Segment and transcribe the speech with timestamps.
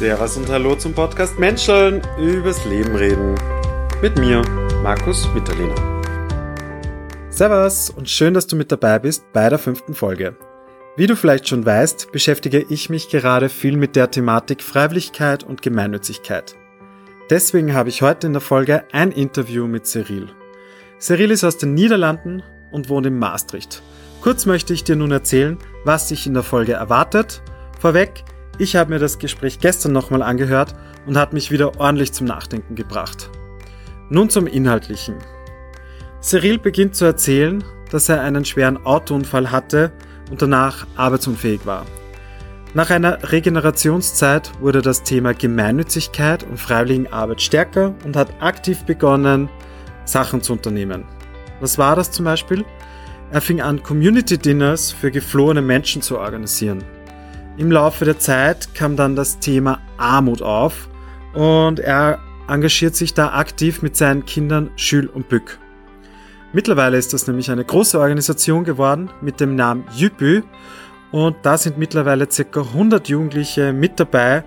[0.00, 3.34] Servus und Hallo zum Podcast Menscheln übers Leben reden.
[4.00, 4.40] Mit mir,
[4.82, 5.74] Markus Mitterlehner.
[7.28, 10.36] Servus und schön, dass du mit dabei bist bei der fünften Folge.
[10.96, 15.60] Wie du vielleicht schon weißt, beschäftige ich mich gerade viel mit der Thematik Freiwilligkeit und
[15.60, 16.56] Gemeinnützigkeit.
[17.28, 20.28] Deswegen habe ich heute in der Folge ein Interview mit Cyril.
[20.98, 23.82] Cyril ist aus den Niederlanden und wohnt in Maastricht.
[24.22, 27.42] Kurz möchte ich dir nun erzählen, was dich in der Folge erwartet.
[27.78, 28.24] Vorweg,
[28.60, 30.74] ich habe mir das Gespräch gestern nochmal angehört
[31.06, 33.30] und hat mich wieder ordentlich zum Nachdenken gebracht.
[34.10, 35.16] Nun zum Inhaltlichen.
[36.20, 39.92] Cyril beginnt zu erzählen, dass er einen schweren Autounfall hatte
[40.30, 41.86] und danach arbeitsunfähig war.
[42.74, 49.48] Nach einer Regenerationszeit wurde das Thema Gemeinnützigkeit und Freiwilligenarbeit stärker und hat aktiv begonnen,
[50.04, 51.04] Sachen zu unternehmen.
[51.60, 52.66] Was war das zum Beispiel?
[53.32, 56.84] Er fing an, Community Dinners für geflohene Menschen zu organisieren.
[57.60, 60.88] Im Laufe der Zeit kam dann das Thema Armut auf
[61.34, 65.58] und er engagiert sich da aktiv mit seinen Kindern Schül und Bück.
[66.54, 70.42] Mittlerweile ist das nämlich eine große Organisation geworden mit dem Namen Jüpü
[71.12, 72.60] und da sind mittlerweile ca.
[72.60, 74.42] 100 Jugendliche mit dabei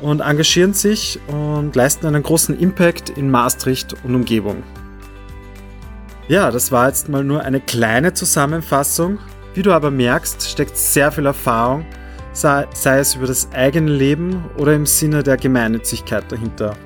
[0.00, 4.62] und engagieren sich und leisten einen großen Impact in Maastricht und Umgebung.
[6.28, 9.18] Ja, das war jetzt mal nur eine kleine Zusammenfassung.
[9.52, 11.84] Wie du aber merkst, steckt sehr viel Erfahrung
[12.32, 16.76] sei, sei es über das eigene Leben oder im Sinne der Gemeinnützigkeit dahinter.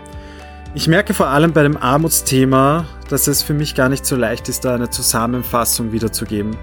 [0.75, 4.49] Ich merke vor allem bei dem Armutsthema, dass es für mich gar nicht so leicht
[4.49, 6.57] ist, da eine Zusammenfassung wiederzugeben.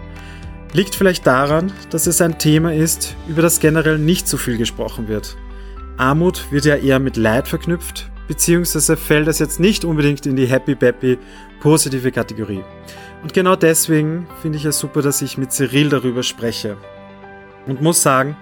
[0.73, 5.07] Liegt vielleicht daran, dass es ein Thema ist, über das generell nicht so viel gesprochen
[5.07, 5.35] wird.
[5.97, 10.47] Armut wird ja eher mit Leid verknüpft, beziehungsweise fällt es jetzt nicht unbedingt in die
[10.47, 11.17] Happy Peppy
[11.59, 12.63] positive Kategorie.
[13.21, 16.77] Und genau deswegen finde ich es super, dass ich mit Cyril darüber spreche.
[17.65, 18.35] Und muss sagen,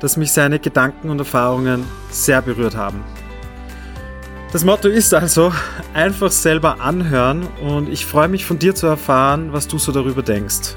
[0.00, 3.04] dass mich seine Gedanken und Erfahrungen sehr berührt haben.
[4.52, 5.52] Das Motto ist also
[5.92, 10.22] einfach selber anhören und ich freue mich von dir zu erfahren, was du so darüber
[10.22, 10.76] denkst.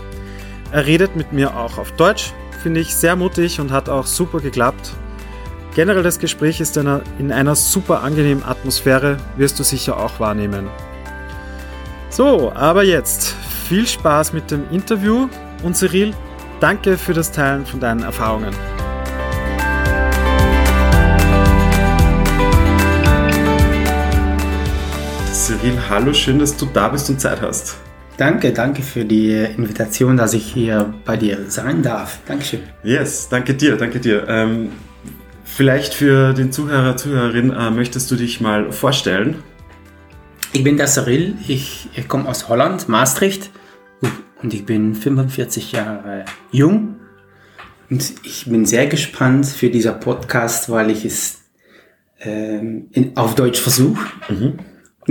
[0.72, 4.40] Er redet mit mir auch auf Deutsch, finde ich sehr mutig und hat auch super
[4.40, 4.92] geklappt.
[5.76, 10.68] Generell das Gespräch ist in einer super angenehmen Atmosphäre, wirst du sicher auch wahrnehmen.
[12.10, 13.36] So, aber jetzt
[13.68, 15.30] viel Spaß mit dem Interview
[15.64, 16.14] und Cyril,
[16.60, 18.54] danke für das Teilen von deinen Erfahrungen.
[25.50, 27.80] Cyril, hallo, schön, dass du da bist und Zeit hast.
[28.18, 32.20] Danke, danke für die Invitation, dass ich hier bei dir sein darf.
[32.28, 32.60] Dankeschön.
[32.84, 34.28] Yes, danke dir, danke dir.
[34.28, 34.70] Ähm,
[35.46, 39.38] vielleicht für den Zuhörer, Zuhörerin, äh, möchtest du dich mal vorstellen?
[40.54, 43.50] Ich bin der Cyril, ich, ich komme aus Holland, Maastricht
[44.44, 46.98] und ich bin 45 Jahre jung
[47.90, 51.42] und ich bin sehr gespannt für dieser Podcast, weil ich es
[52.20, 54.06] ähm, in, auf Deutsch versuche.
[54.30, 54.60] Mhm.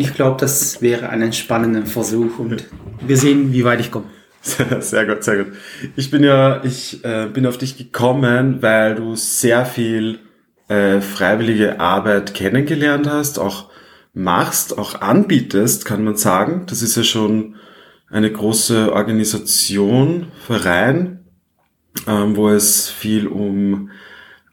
[0.00, 2.64] Ich glaube, das wäre ein spannender Versuch und
[3.00, 4.06] wir sehen, wie weit ich komme.
[4.80, 5.54] Sehr gut, sehr gut.
[5.96, 10.20] Ich bin ja, ich äh, bin auf dich gekommen, weil du sehr viel
[10.68, 13.70] äh, freiwillige Arbeit kennengelernt hast, auch
[14.14, 16.64] machst, auch anbietest, kann man sagen.
[16.66, 17.56] Das ist ja schon
[18.08, 21.24] eine große Organisation, Verein,
[22.06, 23.90] ähm, wo es viel um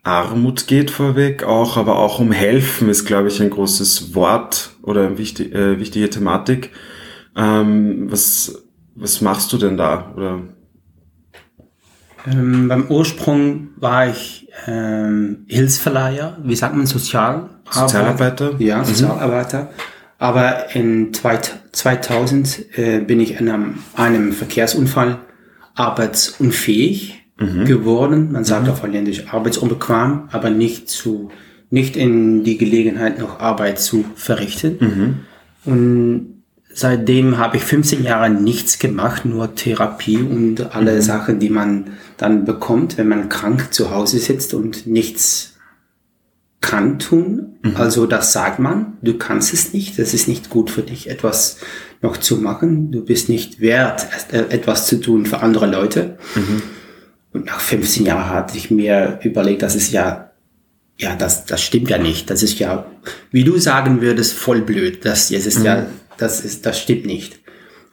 [0.06, 5.08] Armut geht vorweg auch, aber auch um Helfen ist, glaube ich, ein großes Wort oder
[5.08, 6.70] eine wichtig, äh, wichtige Thematik.
[7.36, 10.14] Ähm, was, was machst du denn da?
[10.16, 10.42] Oder?
[12.28, 18.54] Ähm, beim Ursprung war ich ähm, Hilfsverleiher, wie sagt man, Sozial Sozialarbeiter?
[18.60, 18.86] Ja, mhm.
[18.86, 19.72] Sozialarbeiter.
[20.20, 25.18] Aber in 2000 äh, bin ich in einem, einem Verkehrsunfall
[25.74, 27.66] arbeitsunfähig mhm.
[27.66, 28.32] geworden.
[28.32, 28.72] Man sagt mhm.
[28.72, 31.30] auf Holländisch arbeitsunbequem, aber nicht zu,
[31.70, 34.78] nicht in die Gelegenheit, noch Arbeit zu verrichten.
[34.80, 35.72] Mhm.
[35.72, 41.02] Und seitdem habe ich 15 Jahre nichts gemacht, nur Therapie und alle mhm.
[41.02, 45.54] Sachen, die man dann bekommt, wenn man krank zu Hause sitzt und nichts
[46.62, 47.58] kann tun.
[47.62, 47.76] Mhm.
[47.76, 51.58] Also das sagt man, du kannst es nicht, es ist nicht gut für dich, etwas
[52.02, 52.92] noch zu machen.
[52.92, 56.18] Du bist nicht wert, etwas zu tun für andere Leute.
[56.36, 56.62] Mhm.
[57.36, 60.32] Und nach 15 Jahren hatte ich mir überlegt, das ist ja,
[60.98, 62.30] ja, das, das stimmt ja nicht.
[62.30, 62.90] Das ist ja,
[63.30, 65.04] wie du sagen würdest, voll blöd.
[65.04, 65.66] Das, das ist mhm.
[65.66, 65.86] ja,
[66.18, 67.42] das ist, das stimmt nicht.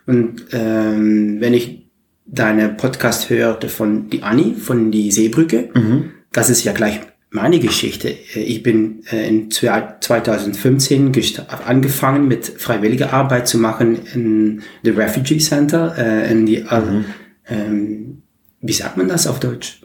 [0.07, 1.89] Und ähm, wenn ich
[2.25, 6.13] deine Podcast hörte von die Anni, von die Seebrücke, mhm.
[6.31, 7.01] das ist ja gleich
[7.31, 8.11] meine Geschichte.
[8.11, 11.11] Ich bin äh, in 2015
[11.67, 17.05] angefangen mit freiwilliger Arbeit zu machen in the Refugee Center, äh, in die, mhm.
[17.49, 18.22] ähm,
[18.63, 19.83] wie sagt man das auf Deutsch?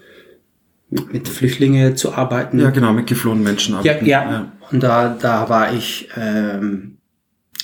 [0.89, 2.59] mit, mit Flüchtlingen zu arbeiten.
[2.59, 4.05] Ja, genau, mit geflohenen Menschen arbeiten.
[4.05, 4.31] Ja, ja.
[4.31, 4.51] ja.
[4.71, 6.97] und da, da war ich ähm,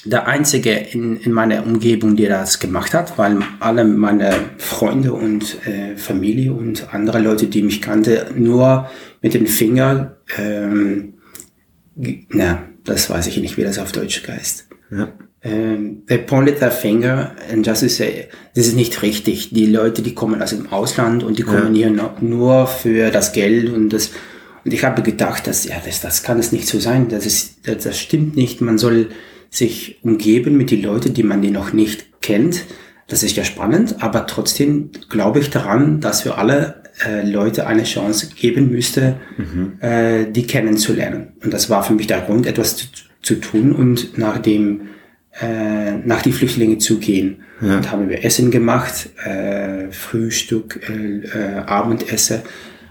[0.06, 5.66] der Einzige in, in meiner Umgebung, der das gemacht hat, weil alle meine Freunde und
[5.66, 8.90] äh, Familie und andere Leute, die mich kannte, nur
[9.22, 11.14] mit dem Finger, ähm,
[11.96, 14.68] na, das weiß ich nicht, wie das auf Deutsch heißt.
[14.92, 15.14] Ja.
[15.44, 19.50] Ähm, they pointed their finger and just say, das ist nicht richtig.
[19.52, 21.90] Die Leute, die kommen aus dem Ausland und die kommen ja.
[21.90, 24.12] hier nur für das Geld und das,
[24.64, 27.10] und ich habe gedacht, dass, ja, das, das kann es nicht so sein.
[27.10, 28.62] Das ist, das, das stimmt nicht.
[28.62, 29.10] Man soll,
[29.54, 32.66] sich umgeben mit den Leuten, die man die noch nicht kennt.
[33.08, 37.84] Das ist ja spannend, aber trotzdem glaube ich daran, dass wir alle äh, Leute eine
[37.84, 39.74] Chance geben müsste, mhm.
[39.80, 41.34] äh, die kennenzulernen.
[41.44, 42.88] Und das war für mich der Grund, etwas zu,
[43.22, 44.90] zu tun und nach dem
[45.42, 47.44] äh, nach die Flüchtlinge zu gehen.
[47.62, 47.78] Ja.
[47.78, 52.42] Und haben wir Essen gemacht, äh, Frühstück, äh, äh, Abendessen.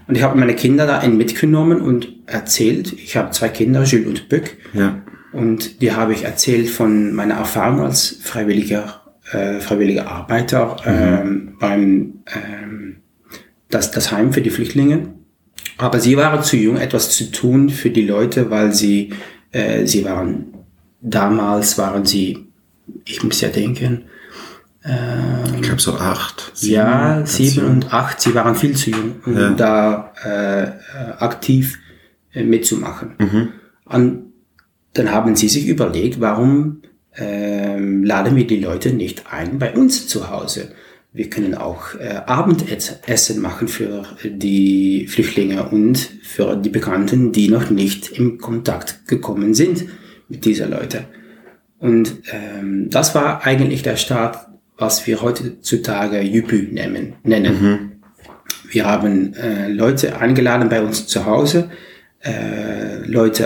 [0.07, 2.93] Und ich habe meine Kinder da mitgenommen und erzählt.
[2.93, 4.57] Ich habe zwei Kinder, Jules und Böck.
[4.73, 5.01] Ja.
[5.31, 9.01] Und die habe ich erzählt von meiner Erfahrung als freiwilliger,
[9.31, 10.91] äh, freiwilliger Arbeiter mhm.
[10.91, 12.97] ähm, beim ähm,
[13.69, 15.13] das, das Heim für die Flüchtlinge.
[15.77, 19.13] Aber sie waren zu jung, etwas zu tun für die Leute, weil sie,
[19.51, 20.53] äh, sie waren,
[21.03, 22.47] damals waren sie,
[23.05, 24.05] ich muss ja denken,
[24.85, 26.51] ähm, ich glaube so acht.
[26.53, 29.49] Sieben, ja, sieben und acht, sie waren viel zu jung, um ja.
[29.51, 31.79] da äh, aktiv
[32.33, 33.15] äh, mitzumachen.
[33.19, 33.49] Mhm.
[33.85, 34.23] An,
[34.93, 36.81] dann haben sie sich überlegt, warum
[37.15, 40.71] ähm, laden wir die Leute nicht ein bei uns zu Hause.
[41.11, 47.69] Wir können auch äh, Abendessen machen für die Flüchtlinge und für die Bekannten, die noch
[47.69, 49.85] nicht in Kontakt gekommen sind
[50.39, 51.05] dieser Leute.
[51.79, 54.37] Und ähm, das war eigentlich der Start,
[54.77, 57.15] was wir heutzutage Jüpü nennen.
[57.23, 57.61] nennen.
[57.61, 57.91] Mhm.
[58.71, 61.69] Wir haben äh, Leute eingeladen bei uns zu Hause,
[62.23, 63.43] äh, Leute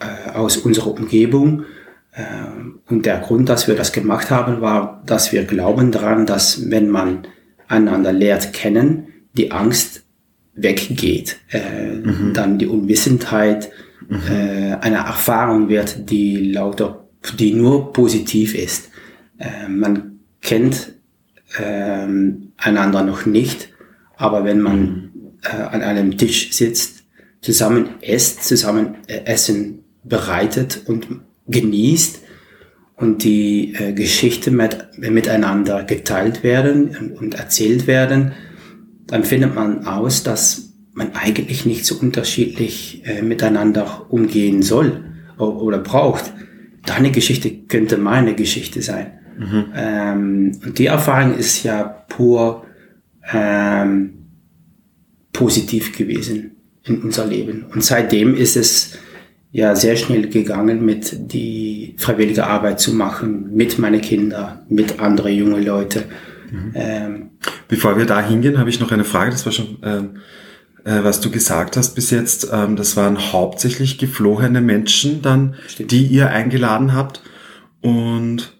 [0.00, 1.64] äh, äh, aus unserer Umgebung.
[2.12, 2.22] Äh,
[2.88, 6.88] und der Grund, dass wir das gemacht haben, war, dass wir glauben daran, dass wenn
[6.88, 7.26] man
[7.68, 10.04] einander lehrt kennen, die Angst
[10.54, 12.32] weggeht, äh, mhm.
[12.34, 13.70] dann die Unwissenheit.
[14.08, 17.08] Äh, eine Erfahrung wird, die lauter,
[17.38, 18.90] die nur positiv ist.
[19.38, 20.92] Äh, man kennt
[21.58, 22.06] äh,
[22.56, 23.68] einander noch nicht,
[24.16, 25.10] aber wenn man mhm.
[25.42, 27.04] an einem Tisch sitzt,
[27.40, 31.06] zusammen isst, zusammen äh, essen bereitet und
[31.46, 32.20] genießt
[32.96, 38.32] und die äh, Geschichte mit, miteinander geteilt werden und erzählt werden,
[39.06, 40.69] dann findet man aus, dass
[41.00, 45.04] man eigentlich nicht so unterschiedlich äh, miteinander umgehen soll
[45.38, 46.32] oder braucht.
[46.84, 49.12] Deine Geschichte könnte meine Geschichte sein.
[49.38, 49.64] Mhm.
[49.74, 52.66] Ähm, und die Erfahrung ist ja pur
[53.32, 54.26] ähm,
[55.32, 57.64] positiv gewesen in unser Leben.
[57.72, 58.98] Und seitdem ist es
[59.50, 65.34] ja sehr schnell gegangen, mit die freiwillige Arbeit zu machen, mit meinen Kindern, mit anderen
[65.34, 66.02] jungen Leuten.
[66.50, 66.72] Mhm.
[66.74, 67.30] Ähm,
[67.68, 69.30] Bevor wir da hingehen, habe ich noch eine Frage.
[69.30, 70.10] Das war schon, ähm,
[70.84, 72.48] äh, was du gesagt hast bis jetzt.
[72.52, 75.90] Ähm, das waren hauptsächlich geflohene Menschen dann, Stimmt.
[75.90, 77.22] die ihr eingeladen habt.
[77.80, 78.52] Und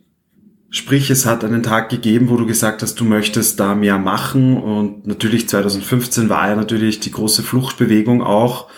[0.70, 4.56] sprich, es hat einen Tag gegeben, wo du gesagt hast, du möchtest da mehr machen.
[4.56, 8.68] Und natürlich 2015 war ja natürlich die große Fluchtbewegung auch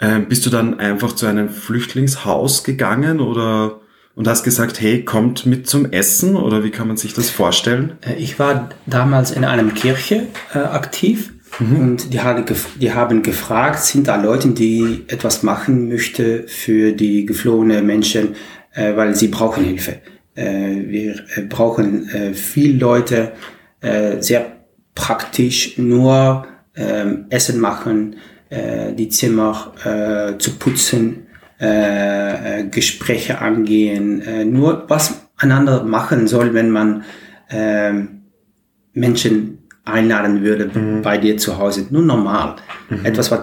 [0.00, 3.80] ähm, bist du dann einfach zu einem Flüchtlingshaus gegangen oder
[4.14, 7.98] und hast gesagt, hey, kommt mit zum Essen oder wie kann man sich das vorstellen?
[8.00, 11.80] Äh, ich war damals in einer Kirche äh, aktiv mhm.
[11.80, 12.44] und die, haben
[12.80, 18.34] die haben gefragt, sind da Leute, die etwas machen möchten für die geflohenen Menschen,
[18.74, 20.00] äh, weil sie brauchen Hilfe.
[20.34, 23.32] Äh, wir äh, brauchen äh, viele Leute,
[23.80, 24.46] äh, sehr
[24.94, 28.16] praktisch nur ähm, Essen machen,
[28.50, 31.26] äh, die Zimmer äh, zu putzen,
[31.60, 37.04] äh, äh, Gespräche angehen, äh, nur was einander machen soll, wenn man
[37.48, 37.92] äh,
[38.92, 39.57] Menschen
[39.88, 41.02] einladen würde mhm.
[41.02, 41.86] bei dir zu Hause.
[41.90, 42.56] Nur normal.
[42.90, 43.04] Mhm.
[43.04, 43.40] Etwas, was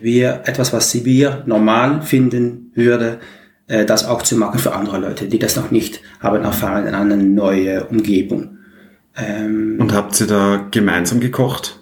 [0.00, 3.18] wir, etwas, was wir normal finden würde,
[3.66, 6.94] äh, das auch zu machen für andere Leute, die das noch nicht haben erfahren in
[6.94, 8.58] einer neuen Umgebung.
[9.16, 11.78] Ähm, Und habt ihr da gemeinsam gekocht?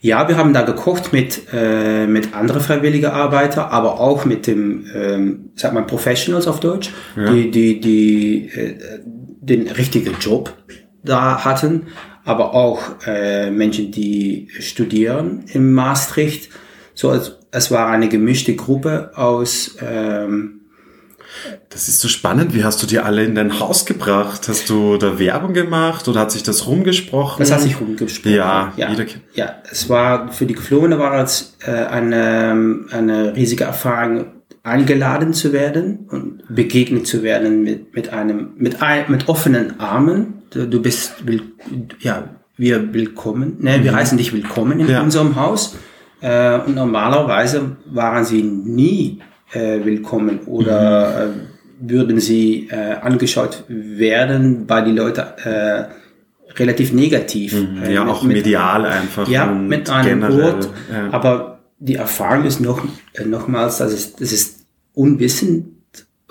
[0.00, 4.84] Ja, wir haben da gekocht mit, äh, mit anderen freiwilligen Arbeiter, aber auch mit dem,
[4.94, 7.32] ähm, sag mal, Professionals auf Deutsch, ja.
[7.32, 8.78] die, die, die äh,
[9.40, 10.52] den richtigen Job
[11.02, 11.86] da hatten,
[12.24, 16.50] aber auch äh, Menschen, die studieren in Maastricht.
[16.94, 20.60] So, es, es war eine gemischte Gruppe aus, ähm,
[21.68, 22.54] Das ist so spannend.
[22.54, 24.48] Wie hast du die alle in dein Haus gebracht?
[24.48, 27.40] Hast du da Werbung gemacht oder hat sich das rumgesprochen?
[27.40, 28.36] Das hat sich rumgesprochen.
[28.36, 28.94] Ja, ja.
[29.34, 34.26] Ja, es war für die Geflohene war es äh, eine, eine riesige Erfahrung,
[34.64, 40.42] eingeladen zu werden und begegnet zu werden mit, mit einem, mit, ein, mit offenen Armen.
[40.54, 41.42] Du, du bist, will,
[41.98, 43.96] ja, wir willkommen, ne, wir mhm.
[43.96, 45.02] heißen dich willkommen in ja.
[45.02, 45.76] unserem Haus.
[46.20, 49.20] Äh, und normalerweise waren sie nie
[49.52, 51.88] äh, willkommen oder mhm.
[51.88, 57.54] äh, würden sie äh, angeschaut werden, weil die Leute äh, relativ negativ.
[57.54, 57.82] Mhm.
[57.82, 59.28] Äh, ja, mit, auch medial mit, einfach.
[59.28, 60.70] Ja, mit einem generell, Ort.
[60.92, 61.10] Ja.
[61.10, 62.84] Aber die Erfahrung ist noch,
[63.14, 65.66] äh, nochmals, dass es, das ist unwissend,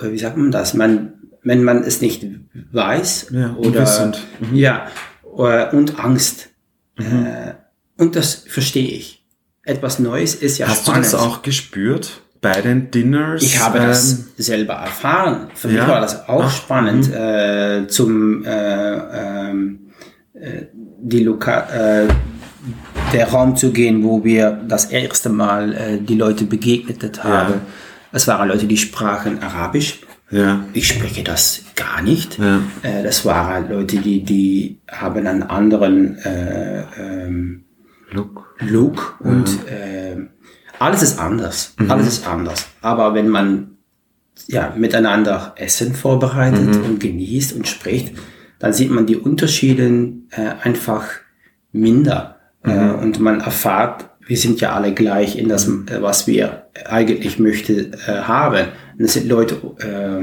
[0.01, 0.73] wie sagt man das?
[0.75, 2.25] Man, wenn man es nicht
[2.71, 4.55] weiß ja, oder mhm.
[4.55, 4.87] ja
[5.31, 6.49] und Angst
[6.97, 7.25] mhm.
[7.25, 7.53] äh,
[7.97, 9.25] und das verstehe ich.
[9.65, 11.05] Etwas Neues ist ja Hast spannend.
[11.05, 12.23] du das auch gespürt?
[12.43, 13.41] bei den Dinners?
[13.41, 15.47] Ich habe ähm, das selber erfahren.
[15.55, 15.79] Für ja?
[15.79, 17.15] mich war das auch Ach, spannend, mhm.
[17.15, 19.79] äh, zum äh, ähm,
[20.35, 20.65] äh,
[21.01, 22.07] die Loka äh,
[23.11, 27.53] der Raum zu gehen, wo wir das erste Mal die Leute begegnet haben.
[27.53, 27.61] Ja.
[28.13, 29.99] Es waren Leute, die sprachen Arabisch.
[30.33, 30.65] Ja.
[30.73, 32.39] Ich spreche das gar nicht.
[32.39, 32.61] Ja.
[32.81, 37.65] Äh, das waren Leute, die, die haben einen anderen äh, ähm,
[38.11, 38.55] Look.
[38.59, 40.17] Look und äh,
[40.79, 41.75] alles ist anders.
[41.77, 41.91] Mhm.
[41.91, 42.67] Alles ist anders.
[42.81, 43.77] Aber wenn man
[44.47, 46.85] ja, miteinander Essen vorbereitet mhm.
[46.85, 48.13] und genießt und spricht,
[48.59, 51.05] dann sieht man die Unterschiede äh, einfach
[51.71, 52.37] minder.
[52.63, 52.89] Äh, mhm.
[52.89, 57.39] Äh, und man erfahrt, wir sind ja alle gleich in das, äh, was wir eigentlich
[57.39, 58.67] möchte äh, haben.
[58.97, 60.21] Und es sind Leute, äh,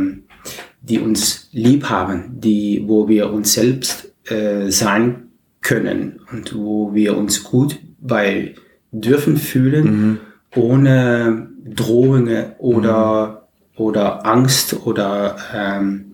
[0.83, 5.29] die uns lieb haben, die, wo wir uns selbst äh, sein
[5.61, 8.55] können und wo wir uns gut bei
[8.93, 9.85] dürfen fühlen.
[9.85, 10.21] Mhm
[10.55, 13.85] ohne Drohungen oder, mhm.
[13.85, 16.13] oder Angst oder ähm,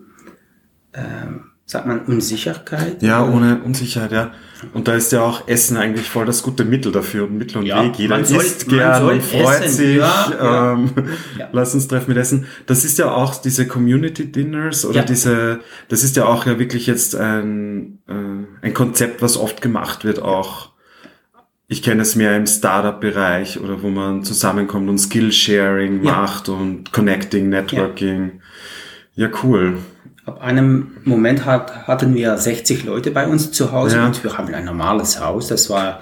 [0.92, 3.02] ähm, sagt man Unsicherheit?
[3.02, 4.32] Ja, ohne Unsicherheit, ja.
[4.72, 7.66] Und da ist ja auch Essen eigentlich voll das gute Mittel dafür und Mittel und
[7.66, 7.98] ja, Weg.
[7.98, 9.76] Jeder soll, isst gern und freut essen.
[9.76, 9.96] sich.
[9.96, 10.90] Ja, ähm,
[11.38, 11.48] ja.
[11.52, 12.46] Lass uns treffen mit Essen.
[12.66, 16.86] Das ist ja auch diese Community Dinners oder diese, das ist ja auch ja wirklich
[16.86, 20.70] jetzt ein, äh, ein Konzept, was oft gemacht wird auch
[21.68, 27.48] ich kenne es mehr im Startup-Bereich oder wo man zusammenkommt und Skillsharing macht und Connecting,
[27.48, 28.40] Networking.
[29.14, 29.78] Ja, cool.
[30.26, 34.06] Ab einem Moment hat, hatten wir 60 Leute bei uns zu Hause ja.
[34.06, 35.46] und wir haben ein normales Haus.
[35.46, 36.00] Das war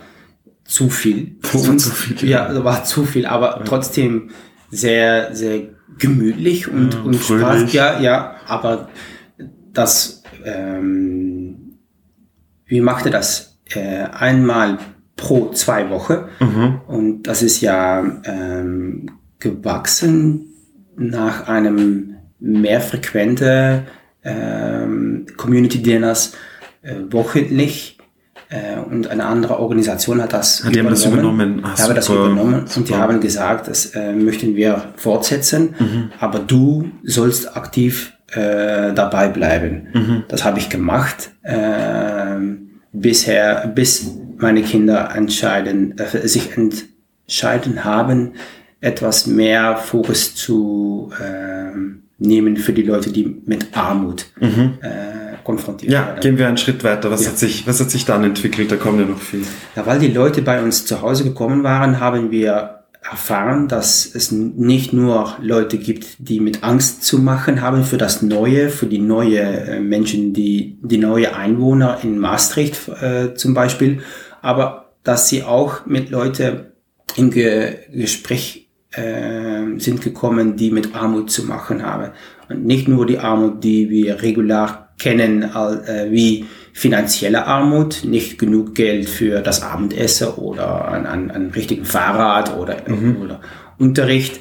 [0.65, 1.37] zu viel.
[1.43, 2.29] Das war zu viel.
[2.29, 4.31] Ja, das war zu viel, aber trotzdem
[4.71, 5.65] sehr, sehr
[5.99, 7.71] gemütlich und, und Spaß.
[7.75, 8.89] Ja, ja, aber
[9.75, 11.75] das, ähm,
[12.65, 13.59] wie machte das?
[13.75, 14.79] Äh, einmal
[15.17, 16.25] pro zwei Wochen.
[16.41, 16.81] Mhm.
[16.87, 20.47] Und das ist ja ähm, gewachsen
[20.97, 23.83] nach einem mehr frequenten
[24.25, 26.35] ähm, Community Dinners
[26.83, 27.99] äh, wöchentlich.
[28.51, 30.85] Äh, und eine andere Organisation hat das die übernommen.
[30.85, 31.61] Haben das übernommen.
[31.65, 32.77] Ach, habe das übernommen super.
[32.77, 36.13] und die haben gesagt, das äh, möchten wir fortsetzen, mhm.
[36.21, 39.89] aber du sollst aktiv äh, dabei bleiben.
[39.93, 40.25] Mhm.
[40.29, 41.31] Das habe ich gemacht.
[41.43, 42.37] Äh,
[42.93, 48.33] bisher, bis meine Kinder entscheiden, äh, sich entscheiden haben,
[48.81, 51.77] etwas mehr Fokus zu äh,
[52.19, 54.79] nehmen für die Leute, die mit Armut mhm.
[54.81, 56.17] äh, konfrontiert ja, werden.
[56.17, 57.11] Ja, gehen wir einen Schritt weiter.
[57.11, 57.31] Was, ja.
[57.31, 58.71] hat sich, was hat sich dann entwickelt?
[58.71, 59.43] Da kommen ja noch viel.
[59.77, 64.33] Ja, weil die Leute bei uns zu Hause gekommen waren, haben wir erfahren, dass es
[64.33, 68.99] nicht nur Leute gibt, die mit Angst zu machen haben für das Neue, für die
[68.99, 74.01] neue äh, Menschen, die, die neue Einwohner in Maastricht äh, zum Beispiel,
[74.41, 76.61] aber dass sie auch mit Leuten
[77.17, 78.64] in Ge Gespräch
[78.97, 82.13] äh, sind gekommen, die mit Armut zu machen haben.
[82.49, 88.75] Und nicht nur die Armut, die wir regular kennen, äh, wie finanzielle Armut, nicht genug
[88.75, 93.23] Geld für das Abendessen oder ein, ein richtigen Fahrrad oder, mhm.
[93.23, 93.41] oder
[93.79, 94.41] Unterricht,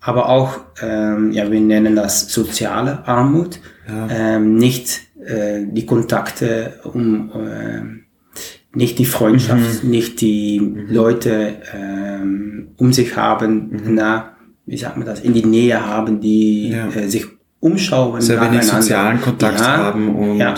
[0.00, 4.08] aber auch, ähm, ja, wir nennen das soziale Armut, ja.
[4.10, 7.99] ähm, nicht äh, die Kontakte um äh,
[8.72, 9.90] nicht die Freundschaft, mhm.
[9.90, 10.86] nicht die mhm.
[10.88, 13.94] Leute ähm, um sich haben, mhm.
[13.94, 14.36] na,
[14.66, 16.88] wie sagt man das, in die Nähe haben, die ja.
[16.88, 17.26] äh, sich
[17.58, 18.20] umschauen.
[18.20, 20.54] Sehr wenig sozialen Kontakt ja, haben und ja.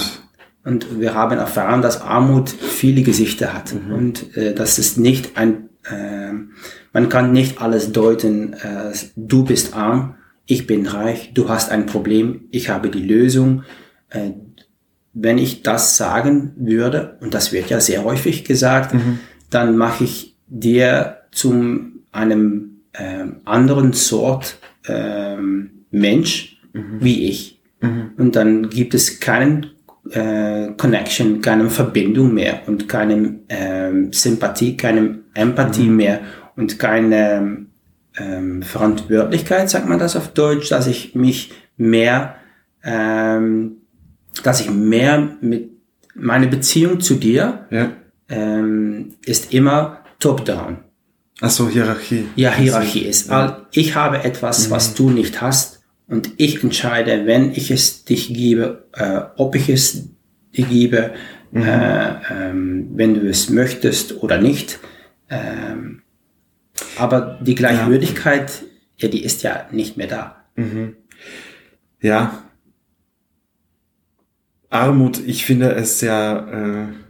[0.64, 3.92] Und wir haben erfahren, dass Armut viele Gesichter hat mhm.
[3.92, 6.32] und äh, dass es nicht ein, äh,
[6.92, 10.14] man kann nicht alles deuten, äh, du bist arm,
[10.46, 13.64] ich bin reich, du hast ein Problem, ich habe die Lösung.
[15.14, 19.20] Wenn ich das sagen würde, und das wird ja sehr häufig gesagt, mhm.
[19.50, 27.60] dann mache ich dir zum einem ähm, anderen Sort ähm, Mensch, wie ich.
[28.16, 29.72] Und dann gibt es keinen
[30.10, 35.96] äh, Connection, keine Verbindung mehr und keine ähm, Sympathie, keine Empathie mhm.
[35.96, 36.20] mehr
[36.56, 37.66] und keine
[38.16, 42.36] ähm, Verantwortlichkeit, sagt man das auf Deutsch, dass ich mich mehr,
[42.84, 43.78] ähm,
[44.42, 45.70] dass ich mehr mit
[46.14, 47.92] meine Beziehung zu dir ja.
[48.28, 50.78] ähm, ist immer top-down.
[51.40, 52.26] Ach so, Hierarchie.
[52.36, 53.28] Ja, Hierarchie ist.
[53.28, 53.66] Ja.
[53.72, 54.70] Ich habe etwas, mhm.
[54.70, 59.68] was du nicht hast und ich entscheide, wenn ich es dich gebe, äh, ob ich
[59.68, 60.08] es
[60.54, 61.14] dir gebe,
[61.50, 61.62] mhm.
[61.62, 64.78] äh, ähm, wenn du es möchtest oder nicht.
[65.30, 66.02] Ähm,
[66.96, 68.50] aber die Gleichwürdigkeit,
[68.98, 69.06] ja.
[69.06, 69.08] ja.
[69.08, 70.44] die ist ja nicht mehr da.
[70.56, 70.96] Mhm.
[72.00, 72.44] Ja.
[74.72, 77.02] Armut, ich finde es sehr äh,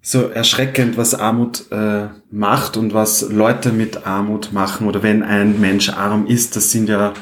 [0.00, 5.60] so erschreckend, was Armut äh, macht und was Leute mit Armut machen oder wenn ein
[5.60, 7.14] Mensch arm ist, das sind ja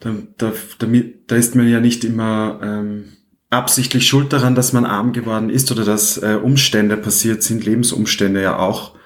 [0.00, 3.12] da, da, damit, da ist man ja nicht immer ähm,
[3.50, 8.42] absichtlich schuld daran, dass man arm geworden ist oder dass äh, Umstände passiert sind, Lebensumstände
[8.42, 8.96] ja auch.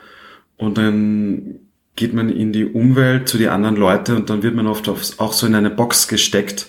[0.57, 1.61] Und dann
[1.97, 5.33] geht man in die Umwelt zu die anderen Leute und dann wird man oft auch
[5.33, 6.69] so in eine Box gesteckt.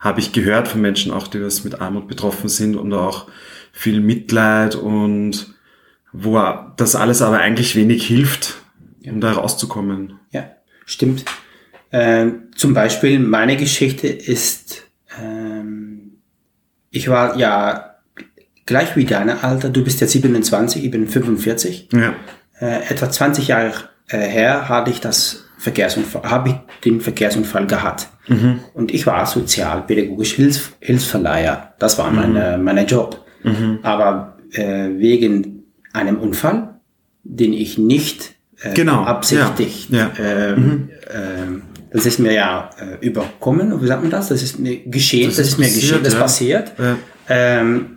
[0.00, 3.28] Habe ich gehört von Menschen auch, die was mit Armut betroffen sind und auch
[3.72, 5.54] viel Mitleid und
[6.12, 6.42] wo
[6.76, 8.56] das alles aber eigentlich wenig hilft,
[9.06, 10.18] um da rauszukommen.
[10.32, 10.50] Ja,
[10.86, 11.24] stimmt.
[11.92, 14.84] Ähm, zum Beispiel meine Geschichte ist,
[15.20, 16.18] ähm,
[16.90, 17.96] ich war ja
[18.66, 21.88] gleich wie deine Alter, du bist ja 27, ich bin 45.
[21.92, 22.14] Ja.
[22.60, 23.74] Äh, etwa 20 Jahre
[24.08, 28.08] äh, her hatte ich das Verkehrsunfall, habe ich den Verkehrsunfall gehabt.
[28.28, 28.60] Mhm.
[28.72, 31.74] Und ich war sozialpädagogisch Hilfs Hilfsverleiher.
[31.78, 32.64] Das war meine, mhm.
[32.64, 33.22] mein Job.
[33.42, 33.80] Mhm.
[33.82, 36.80] Aber äh, wegen einem Unfall,
[37.24, 39.02] den ich nicht äh, genau.
[39.02, 40.10] absichtigt ja.
[40.18, 40.24] ja.
[40.24, 40.88] Ähm, mhm.
[41.12, 41.62] ähm,
[41.92, 44.28] das ist mir ja äh, überkommen, wie sagt man das?
[44.28, 46.20] Das ist mir geschehen, das, das ist, mir passiert, geschehen, das ja.
[46.20, 46.72] passiert.
[47.28, 47.96] Ähm,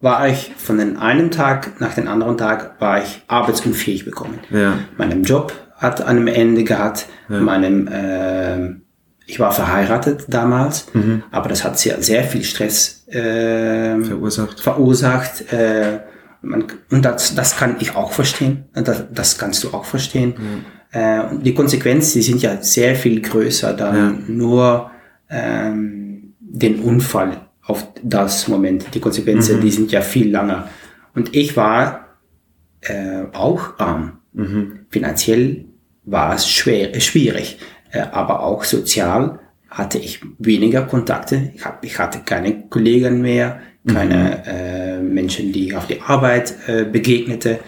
[0.00, 4.38] war ich von den einen Tag nach den anderen Tag war ich arbeitsunfähig bekommen.
[4.50, 4.78] Ja.
[4.98, 7.40] Meinem Job hat an einem Ende gehabt, ja.
[7.40, 8.74] meinem äh,
[9.28, 11.22] ich war verheiratet damals, mhm.
[11.30, 14.58] aber das hat sehr, sehr viel Stress äh, verursacht.
[14.58, 16.00] verursacht äh,
[16.40, 18.64] man, und das, das kann ich auch verstehen.
[18.72, 20.34] Das, das kannst du auch verstehen.
[20.38, 20.64] Mhm.
[20.98, 24.32] Äh, die Konsequenzen, die sind ja sehr viel größer dann ja.
[24.32, 24.90] nur
[25.28, 28.94] ähm, den Unfall auf das Moment.
[28.94, 29.60] Die Konsequenzen, mhm.
[29.60, 30.70] die sind ja viel länger.
[31.14, 32.16] Und ich war
[32.80, 34.20] äh, auch arm.
[34.32, 34.86] Mhm.
[34.88, 35.66] Finanziell
[36.10, 37.58] war es schwer, schwierig,
[37.92, 39.38] äh, aber auch sozial
[39.70, 41.52] hatte ich weniger Kontakte.
[41.54, 44.50] Ich, hab, ich hatte keine Kollegen mehr, keine mhm.
[44.50, 47.60] äh, Menschen, die auf die Arbeit äh, begegnete.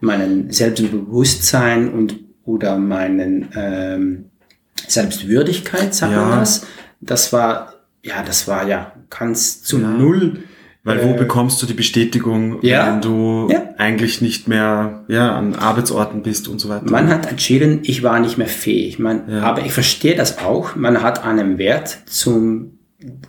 [0.00, 4.26] Meinen Selbstbewusstsein und oder meinen ähm,
[4.86, 6.24] Selbstwürdigkeit, sagt ja.
[6.24, 6.66] man das.
[7.00, 9.88] Das war, ja, das war ja ganz zu ja.
[9.88, 10.44] null.
[10.86, 13.74] Weil wo äh, bekommst du die Bestätigung, ja, wenn du ja.
[13.76, 16.88] eigentlich nicht mehr ja, an Arbeitsorten bist und so weiter?
[16.88, 19.00] Man hat entschieden, ich war nicht mehr fähig.
[19.00, 19.42] Man, ja.
[19.42, 20.76] Aber ich verstehe das auch.
[20.76, 22.78] Man hat einen Wert zum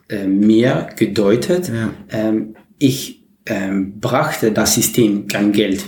[0.08, 1.72] äh, mir gedeutet.
[2.12, 5.84] Ähm, ich ähm, brachte das System kein Geld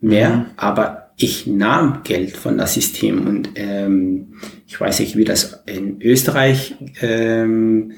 [0.00, 0.44] mehr, mhm.
[0.56, 4.34] aber ich nahm Geld von das System und ähm,
[4.68, 7.90] ich weiß nicht, wie das in Österreich ähm,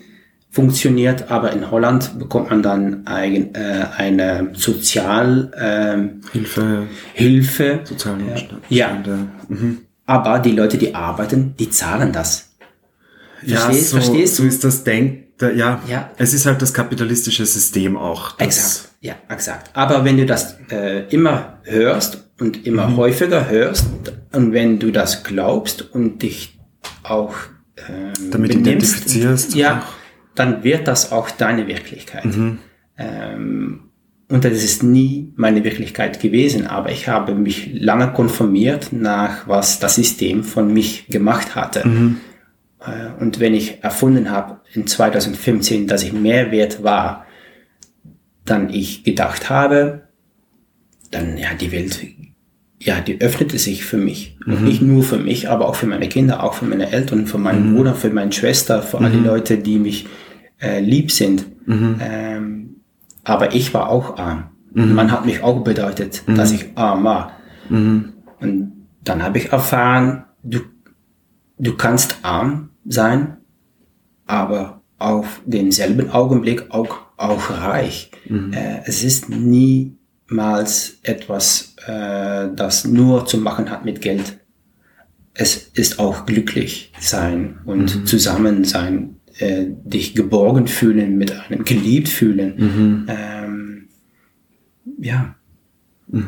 [0.50, 8.64] funktioniert, aber in Holland bekommt man dann ein, äh, eine Sozial ähm, Hilfe, Hilfe Sozialnotstand.
[8.68, 9.02] Äh, ja,
[9.48, 9.78] mhm.
[10.06, 12.48] aber die Leute, die arbeiten, die zahlen das.
[13.38, 14.42] Verstehst, ja, so, verstehst du?
[14.42, 18.38] So ist das Denk, ja, ja, es ist halt das kapitalistische System auch.
[18.38, 19.70] Exakt, ja, exakt.
[19.72, 22.96] Aber wenn du das äh, immer hörst und immer mhm.
[22.96, 23.86] häufiger hörst
[24.32, 26.58] und wenn du das glaubst und dich
[27.02, 27.34] auch
[27.88, 29.86] ähm, damit benimmst, identifizierst, ja.
[30.40, 32.24] Dann wird das auch deine Wirklichkeit.
[32.24, 32.59] Mhm.
[32.96, 33.81] Ähm,
[34.31, 39.81] und das ist nie meine Wirklichkeit gewesen, aber ich habe mich lange konformiert nach was
[39.81, 41.87] das System von mich gemacht hatte.
[41.87, 42.20] Mhm.
[42.81, 47.26] Äh, und wenn ich erfunden habe in 2015, dass ich mehr wert war,
[48.46, 50.09] dann ich gedacht habe,
[51.11, 52.00] dann ja die Welt
[52.83, 54.38] ja, die öffnete sich für mich.
[54.46, 54.53] Mhm.
[54.53, 57.37] Und nicht nur für mich, aber auch für meine Kinder, auch für meine Eltern, für
[57.37, 57.76] meinen mhm.
[57.76, 59.05] Bruder, für meine Schwester, für mhm.
[59.05, 60.07] alle Leute, die mich
[60.60, 61.46] äh, lieb sind.
[61.66, 61.96] Mhm.
[62.00, 62.76] Ähm,
[63.24, 64.50] aber ich war auch arm.
[64.72, 64.94] Mhm.
[64.94, 66.36] Man hat mich auch bedeutet, mhm.
[66.36, 67.32] dass ich arm war.
[67.68, 68.72] Und
[69.04, 70.60] dann habe ich erfahren, du,
[71.58, 73.36] du kannst arm sein,
[74.26, 78.10] aber auf denselben Augenblick auch, auch reich.
[78.28, 79.96] Äh, es ist nie
[80.30, 84.38] niemals etwas, äh, das nur zu machen hat mit Geld.
[85.34, 88.06] Es ist auch glücklich sein und mhm.
[88.06, 92.55] zusammen sein äh, dich geborgen fühlen, mit einem geliebt fühlen.
[92.57, 93.07] Mhm.
[93.09, 93.88] Ähm,
[94.98, 95.35] ja,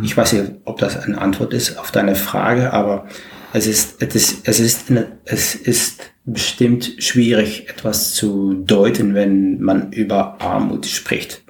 [0.02, 3.06] ich weiß nicht, ob das eine Antwort ist auf deine Frage, aber
[3.52, 4.92] es ist, es ist, es ist,
[5.24, 11.42] es ist bestimmt schwierig, etwas zu deuten, wenn man über Armut spricht.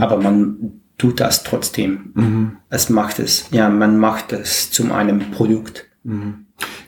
[0.00, 2.56] Aber man tut das trotzdem.
[2.68, 5.86] Es macht es, ja, man macht es zu einem Produkt.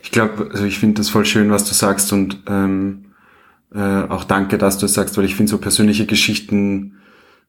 [0.03, 3.10] Ich glaube, also ich finde das voll schön, was du sagst und ähm,
[3.75, 6.97] äh, auch danke, dass du es sagst, weil ich finde so persönliche Geschichten,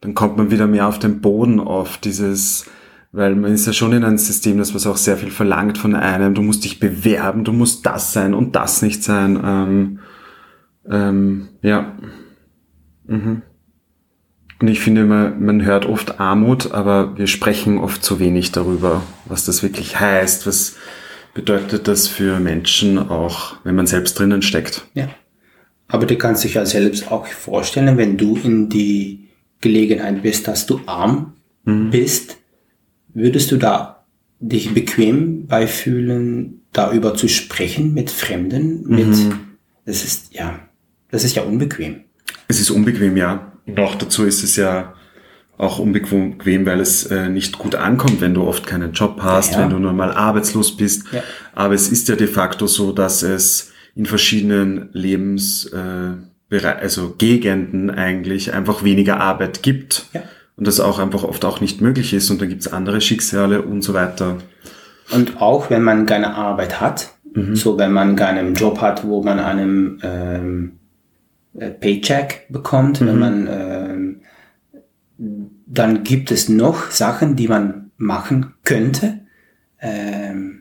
[0.02, 2.66] dann kommt man wieder mehr auf den Boden auf dieses,
[3.12, 5.96] weil man ist ja schon in einem System, das was auch sehr viel verlangt von
[5.96, 6.34] einem.
[6.34, 9.40] Du musst dich bewerben, du musst das sein und das nicht sein.
[9.44, 10.00] Ähm,
[10.90, 11.96] ähm, ja.
[13.06, 13.44] Mhm.
[14.60, 19.02] Und ich finde, man, man hört oft Armut, aber wir sprechen oft zu wenig darüber,
[19.26, 20.76] was das wirklich heißt, was
[21.34, 24.86] bedeutet das für Menschen auch, wenn man selbst drinnen steckt.
[24.94, 25.10] Ja.
[25.91, 29.27] Aber du kannst dich ja selbst auch vorstellen, wenn du in die
[29.60, 32.38] Gelegenheit bist, dass du arm bist,
[33.13, 34.06] würdest du da
[34.39, 38.88] dich bequem beifühlen, darüber zu sprechen mit Fremden?
[38.88, 39.15] Mit,
[39.86, 40.60] Das ist, ja,
[41.12, 42.01] das ist ja unbequem.
[42.47, 43.51] Es ist unbequem, ja.
[43.77, 44.93] Auch dazu ist es ja
[45.58, 49.60] auch unbequem, weil es äh, nicht gut ankommt, wenn du oft keinen Job hast, Ja,
[49.60, 49.63] ja.
[49.65, 51.04] wenn du nur mal arbeitslos bist.
[51.12, 51.21] Ja.
[51.54, 57.89] Aber es ist ja de facto so, dass es in verschiedenen Lebens, äh, also Gegenden
[57.89, 60.06] eigentlich einfach weniger Arbeit gibt.
[60.13, 60.23] Ja.
[60.58, 62.30] Und das auch einfach oft auch nicht möglich ist.
[62.30, 64.38] Und dann gibt's andere Schicksale und so weiter.
[65.12, 67.13] Und auch wenn man keine Arbeit hat,
[67.54, 70.71] so wenn man keinen Job hat, wo man einen ähm,
[71.58, 74.21] äh, Paycheck bekommt, wenn man ähm,
[75.67, 79.19] dann gibt es noch Sachen, die man machen könnte.
[79.80, 80.61] Ähm,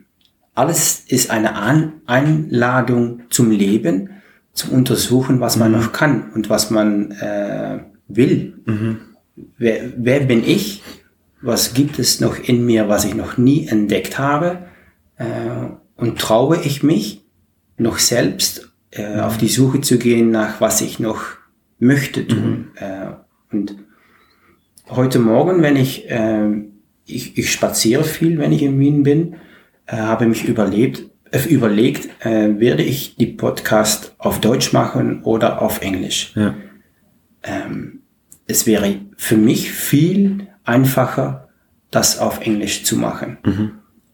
[0.53, 4.09] alles ist eine An Einladung zum Leben,
[4.53, 8.53] zum Untersuchen, was man noch kann und was man äh, will.
[9.57, 10.83] Wer, wer bin ich?
[11.41, 14.67] Was gibt es noch in mir, was ich noch nie entdeckt habe?
[15.17, 15.25] Äh,
[15.95, 17.25] und traue ich mich
[17.77, 21.23] noch selbst äh, auf die Suche zu gehen nach was ich noch
[21.79, 22.71] möchte tun?
[22.75, 23.07] Äh,
[23.51, 23.75] und
[24.89, 26.49] heute Morgen, wenn ich, äh,
[27.05, 29.35] ich, ich spaziere viel, wenn ich in Wien bin,
[29.85, 35.61] äh, habe mich überlebt, äh, überlegt, äh, werde ich die Podcast auf Deutsch machen oder
[35.61, 36.33] auf Englisch?
[36.35, 36.55] Ja.
[38.45, 41.49] es wäre für mich viel einfacher,
[41.89, 43.37] das auf Englisch zu machen.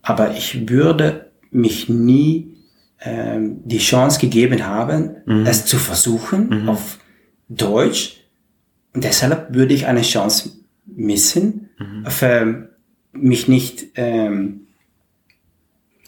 [0.02, 2.56] Aber ich würde mich nie
[3.02, 7.00] ähm, die Chance gegeben haben, es zu versuchen auf
[7.50, 8.24] Deutsch.
[8.94, 10.52] Und deshalb würde ich eine Chance
[10.86, 11.70] missen,
[12.06, 12.70] auf, ähm,
[13.12, 14.67] mich nicht ähm,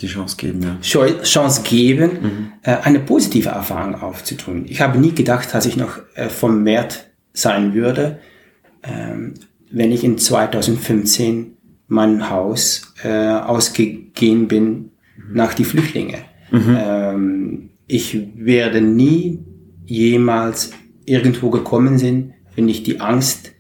[0.02, 0.78] Die Chance geben, ja.
[1.24, 4.66] Chance geben, äh, eine positive Erfahrung aufzutun.
[4.68, 8.20] Ich habe nie gedacht, dass ich noch äh, vom Wert sein würde,
[8.84, 9.34] ähm,
[9.72, 11.58] wenn ich in 2015
[11.88, 14.92] mein Haus äh, ausgegangen bin
[15.34, 16.20] nach die Flüchtlinge.
[16.52, 19.40] Ähm, ich werde nie
[19.86, 20.72] jemals
[21.06, 23.52] irgendwo gekommen sind, wenn ich die Angst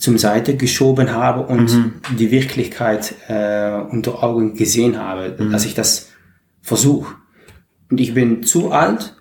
[0.00, 6.08] zum Seite geschoben habe und die Wirklichkeit äh, unter Augen gesehen habe, dass ich das
[6.62, 7.14] versuche.
[7.90, 9.16] Und ich bin zu alt,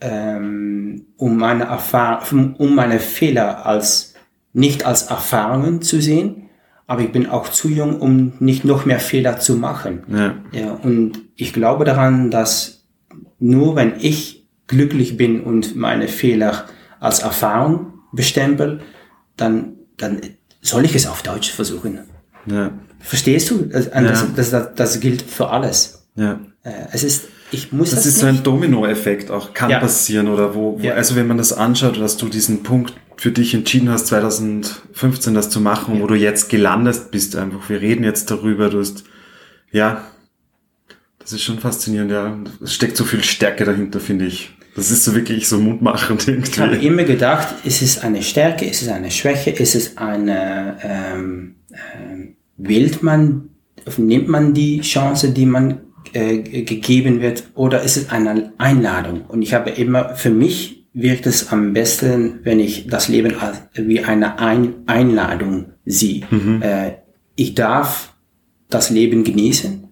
[0.00, 4.14] ähm, um meine Erfahrung, um meine Fehler als
[4.52, 6.50] nicht als Erfahrungen zu sehen,
[6.86, 10.02] aber ich bin auch zu jung, um nicht noch mehr Fehler zu machen.
[10.08, 10.34] Ja.
[10.52, 12.84] Ja, und ich glaube daran, dass
[13.38, 16.64] nur wenn ich glücklich bin und meine Fehler
[17.00, 18.80] als Erfahrung bestempel,
[19.36, 20.20] dann, dann
[20.60, 22.00] soll ich es auf Deutsch versuchen.
[22.46, 22.72] Ja.
[23.00, 23.58] Verstehst du?
[23.66, 26.06] Das, das, das, das gilt für alles.
[26.16, 26.40] Ja.
[26.62, 28.38] Äh, Es ist, ich muss Das das, ist so nicht.
[28.38, 29.78] ein Dominoeffekt auch, kann Ja.
[29.80, 33.54] passieren oder wo, wo also wenn man das anschaut, dass du diesen Punkt für dich
[33.54, 37.68] entschieden hast, 2015 das zu machen, wo du jetzt gelandet bist einfach.
[37.68, 39.04] Wir reden jetzt darüber, du hast,
[39.70, 40.04] ja,
[41.18, 42.36] das ist schon faszinierend, ja.
[42.62, 44.53] Es steckt so viel Stärke dahinter, finde ich.
[44.76, 46.86] Das ist so wirklich so mundmachend Ich habe irgendwie.
[46.88, 52.36] immer gedacht, ist es eine Stärke, ist es eine Schwäche, ist es eine, ähm, ähm,
[52.56, 53.50] wählt man,
[53.96, 55.80] nimmt man die Chance, die man
[56.12, 59.22] äh, ge- gegeben wird, oder ist es eine Einladung?
[59.28, 63.58] Und ich habe immer, für mich wirkt es am besten, wenn ich das Leben als,
[63.74, 66.22] wie eine Ein Einladung sehe.
[66.60, 66.92] Äh,
[67.36, 68.12] ich darf
[68.70, 69.88] das Leben genießen.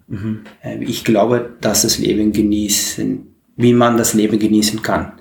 [0.62, 3.26] Äh, Ich glaube, dass das Leben genießen,
[3.62, 5.12] wie man das Leben genießen kann.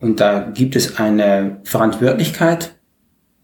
[0.00, 2.74] Und da gibt es eine Verantwortlichkeit,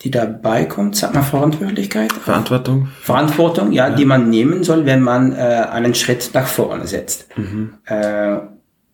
[0.02, 0.96] die dabei kommt.
[0.96, 2.12] Sagt man Verantwortlichkeit?
[2.12, 2.88] Verantwortung?
[3.00, 7.28] Verantwortung, ja, die man nehmen soll, wenn man äh, einen Schritt nach vorne setzt.
[7.86, 8.36] Äh,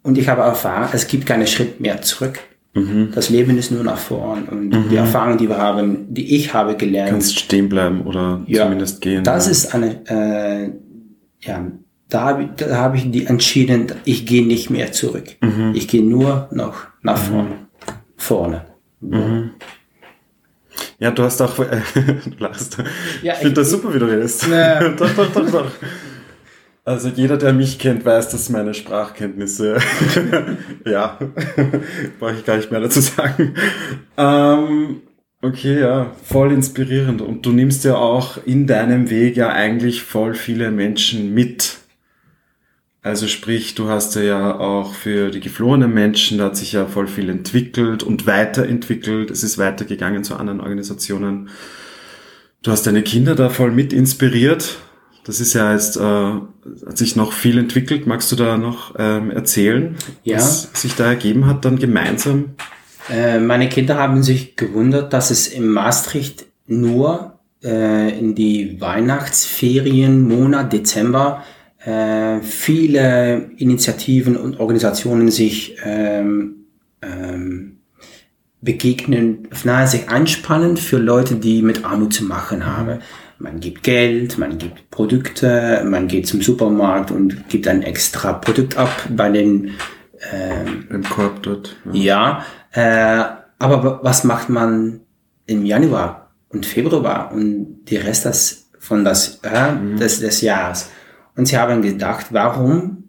[0.02, 2.38] und ich habe erfahren, es gibt keinen Schritt mehr zurück.
[3.12, 6.76] Das Leben ist nur nach vorn und die Erfahrungen, die wir haben, die ich habe
[6.76, 7.10] gelernt.
[7.10, 9.24] Kannst stehen bleiben oder Ja, zumindest gehen.
[9.24, 9.50] Das ja.
[9.50, 10.70] ist eine, äh,
[11.40, 11.66] ja,
[12.10, 15.36] da habe ich, da habe ich die entschieden, ich gehe nicht mehr zurück.
[15.40, 15.72] Mhm.
[15.74, 17.68] Ich gehe nur noch nach vorne.
[18.16, 18.66] Vorne.
[19.00, 19.52] Mhm.
[20.98, 22.76] Ja, du hast auch, äh, du lachst.
[23.22, 24.46] Ja, ich finde das super, wie du redest.
[24.48, 24.88] Ja.
[24.96, 25.70] doch, doch, doch, doch.
[26.84, 29.78] Also jeder, der mich kennt, weiß, dass meine Sprachkenntnisse,
[30.84, 31.18] ja,
[32.18, 33.54] brauche ich gar nicht mehr dazu sagen.
[34.16, 35.02] Ähm,
[35.40, 37.22] okay, ja, voll inspirierend.
[37.22, 41.79] Und du nimmst ja auch in deinem Weg ja eigentlich voll viele Menschen mit.
[43.02, 47.06] Also sprich, du hast ja, auch für die geflohenen Menschen, da hat sich ja voll
[47.06, 49.30] viel entwickelt und weiterentwickelt.
[49.30, 51.48] Es ist weitergegangen zu anderen Organisationen.
[52.62, 54.76] Du hast deine Kinder da voll mit inspiriert.
[55.24, 58.06] Das ist ja jetzt, äh, hat sich noch viel entwickelt.
[58.06, 60.36] Magst du da noch ähm, erzählen, Ja.
[60.36, 62.50] was sich da ergeben hat dann gemeinsam?
[63.10, 70.28] Äh, meine Kinder haben sich gewundert, dass es in Maastricht nur äh, in die Weihnachtsferien,
[70.28, 71.42] Monat Dezember,
[71.84, 76.66] äh, viele Initiativen und Organisationen sich ähm,
[77.02, 77.78] ähm,
[78.60, 82.98] begegnen, nahe sich einspannen für Leute, die mit Armut zu machen haben.
[83.38, 88.76] Man gibt Geld, man gibt Produkte, man geht zum Supermarkt und gibt ein extra Produkt
[88.76, 89.70] ab bei den
[90.90, 91.76] Im Korb dort.
[91.94, 92.44] Ja.
[92.74, 93.24] ja, äh,
[93.58, 95.00] aber wa- was macht man
[95.46, 100.90] im Januar und Februar und die Rest des, von das, äh, des, des Jahres?
[101.36, 103.04] Und sie haben gedacht, warum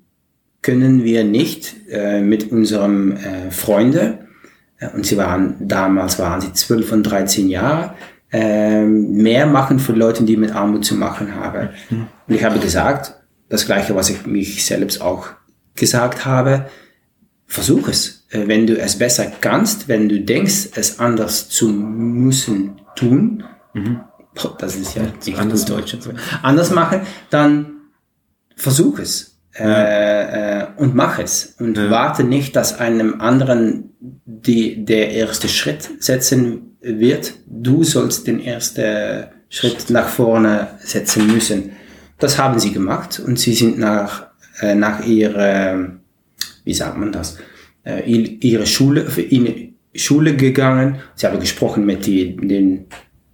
[0.61, 4.19] können wir nicht äh, mit unserem äh, Freunde,
[4.77, 7.95] äh, und sie waren, damals waren sie 12 und 13 Jahre,
[8.31, 11.69] äh, mehr machen für Leute, die mit Armut zu machen haben.
[12.27, 13.15] Und ich habe gesagt,
[13.49, 15.27] das gleiche, was ich mich selbst auch
[15.75, 16.67] gesagt habe,
[17.47, 18.25] versuch es.
[18.29, 23.43] Äh, Wenn du es besser kannst, wenn du denkst, es anders zu müssen tun,
[24.33, 25.97] Boah, das ist ja nicht anders Deutsch,
[26.41, 27.80] anders machen, dann
[28.55, 35.11] versuch es äh, äh, und mach es und warte nicht, dass einem anderen die, der
[35.11, 37.33] erste Schritt setzen wird.
[37.47, 41.71] Du sollst den ersten Schritt nach vorne setzen müssen.
[42.17, 44.27] Das haben sie gemacht und sie sind nach,
[44.61, 45.97] äh, nach ihrer,
[46.63, 47.37] wie sagt man das,
[47.83, 50.99] äh, ihre Schule, ihre Schule gegangen.
[51.15, 52.85] Sie haben gesprochen mit die, den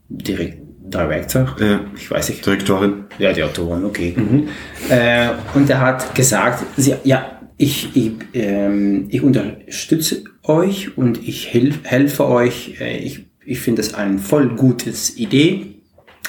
[0.09, 1.55] Direk Director.
[1.59, 1.79] Ja.
[1.95, 2.45] Ich weiß nicht.
[2.45, 3.05] Direktorin.
[3.19, 4.15] Ja, die Autoren, okay.
[4.89, 11.53] Äh, und er hat gesagt, sie, ja, ich, ich, ähm, ich unterstütze euch und ich
[11.53, 12.79] helf, helfe euch.
[12.79, 15.77] Äh, ich ich finde es ein voll gutes Idee.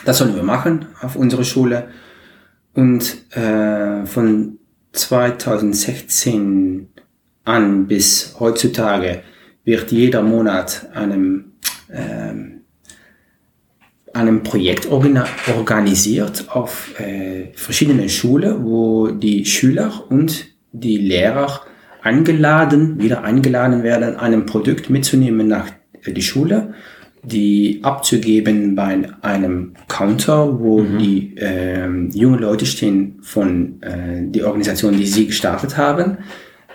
[0.05, 1.89] Das sollen wir machen auf unserer Schule.
[2.75, 4.59] Und äh, von
[4.93, 6.89] 2016
[7.45, 9.23] an bis heutzutage
[9.65, 11.55] wird jeder Monat einem
[11.93, 12.58] ähm,
[14.15, 21.63] einem Projekt organisiert auf äh, verschiedenen Schulen, wo die Schüler und die Lehrer
[22.03, 25.69] eingeladen, wieder eingeladen werden, einem Produkt mitzunehmen nach
[26.03, 26.75] äh, die Schule,
[27.23, 34.97] die abzugeben bei einem Counter, wo die ähm, jungen Leute stehen von äh, die Organisation,
[34.97, 36.19] die sie gestartet haben.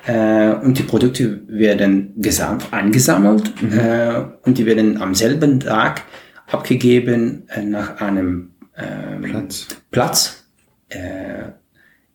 [0.05, 6.03] Äh, und die Produkte werden gesamt, eingesammelt äh, und die werden am selben Tag
[6.47, 9.67] abgegeben äh, nach einem ähm, Platz.
[9.91, 10.45] Platz
[10.89, 11.51] äh,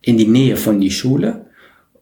[0.01, 1.47] in die Nähe von die Schule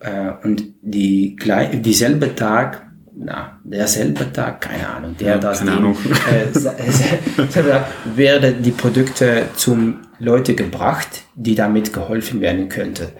[0.01, 2.87] äh, und die gleich, dieselbe Tag,
[3.19, 5.97] na, derselbe Tag, keine Ahnung, der Ja, das keine Ahnung.
[6.31, 13.13] Äh, werden die Produkte zum Leute gebracht, die damit geholfen werden könnte.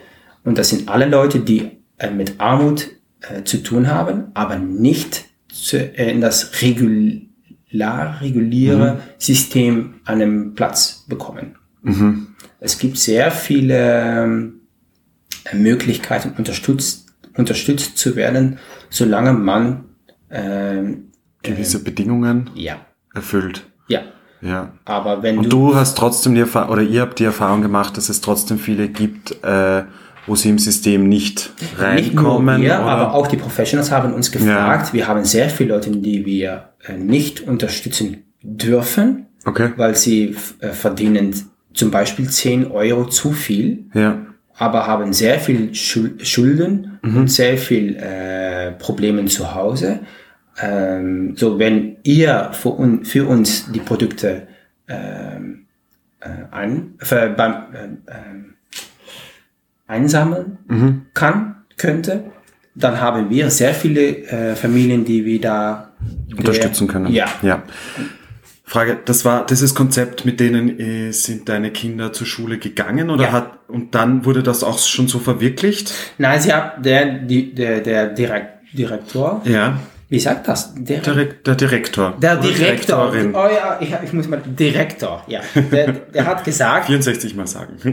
[0.45, 2.89] Und das sind alle Leute, die äh, mit Armut
[3.21, 7.26] äh, zu tun haben, aber nicht zu, in das regular,
[7.73, 11.57] reguläre System einen Platz bekommen.
[12.61, 14.61] Es gibt sehr viele ähm,
[15.53, 18.59] Möglichkeiten, unterstützt, unterstützt zu werden,
[18.91, 19.85] solange man,
[20.31, 22.79] ähm, Gewisse Bedingungen ja,
[23.15, 23.67] erfüllt.
[23.89, 24.01] ja.
[24.43, 24.73] Ja.
[24.85, 27.97] Aber wenn Und du, du hast trotzdem die Erfahrung, oder ihr habt die Erfahrung gemacht,
[27.97, 29.85] dass es trotzdem viele gibt, äh,
[30.27, 32.63] wo sie im System nicht nicht nur reinkommen.
[32.63, 34.93] wir, aber auch die Professionals haben uns gefragt.
[34.93, 39.71] Wir haben sehr viele Leute, die wir äh, nicht unterstützen dürfen, Okay.
[39.77, 41.35] weil sie äh, verdienen
[41.73, 43.85] zum Beispiel 10 Euro zu viel.
[43.95, 44.27] Ja.
[44.59, 50.01] aber haben sehr viel Schul- Schulden und sehr viel äh, Probleme zu Hause.
[50.63, 54.49] Ähm, so wenn ihr für, un für uns die Produkte
[54.89, 55.67] ähm,
[56.21, 58.55] äh, ein, für, beim, äh, ähm,
[59.87, 60.59] einsammeln
[61.15, 62.25] kann, könnte,
[62.75, 65.93] dann haben wir sehr viele äh, Familien, die wir da
[66.37, 67.13] unterstützen können.
[67.13, 67.27] Ja.
[67.43, 67.63] ja.
[68.69, 73.25] Frage, das war dieses Konzept, mit denen äh, sind deine Kinder zur Schule gegangen oder
[73.25, 73.33] Ja.
[73.33, 75.93] hat und dann wurde das auch schon so verwirklicht?
[76.19, 79.79] Nein, sie hat der, die, der, der Direkt, Direktor, Ja,
[80.09, 80.75] wie sagt das?
[80.77, 82.15] Der, Re- der Direktor.
[82.21, 83.11] der Direktor.
[83.13, 83.35] Direktorin.
[83.37, 85.41] Oh ja, ich, ich muss mal, Direktor, ja.
[85.55, 87.77] Der, der hat gesagt, 64 mal sagen.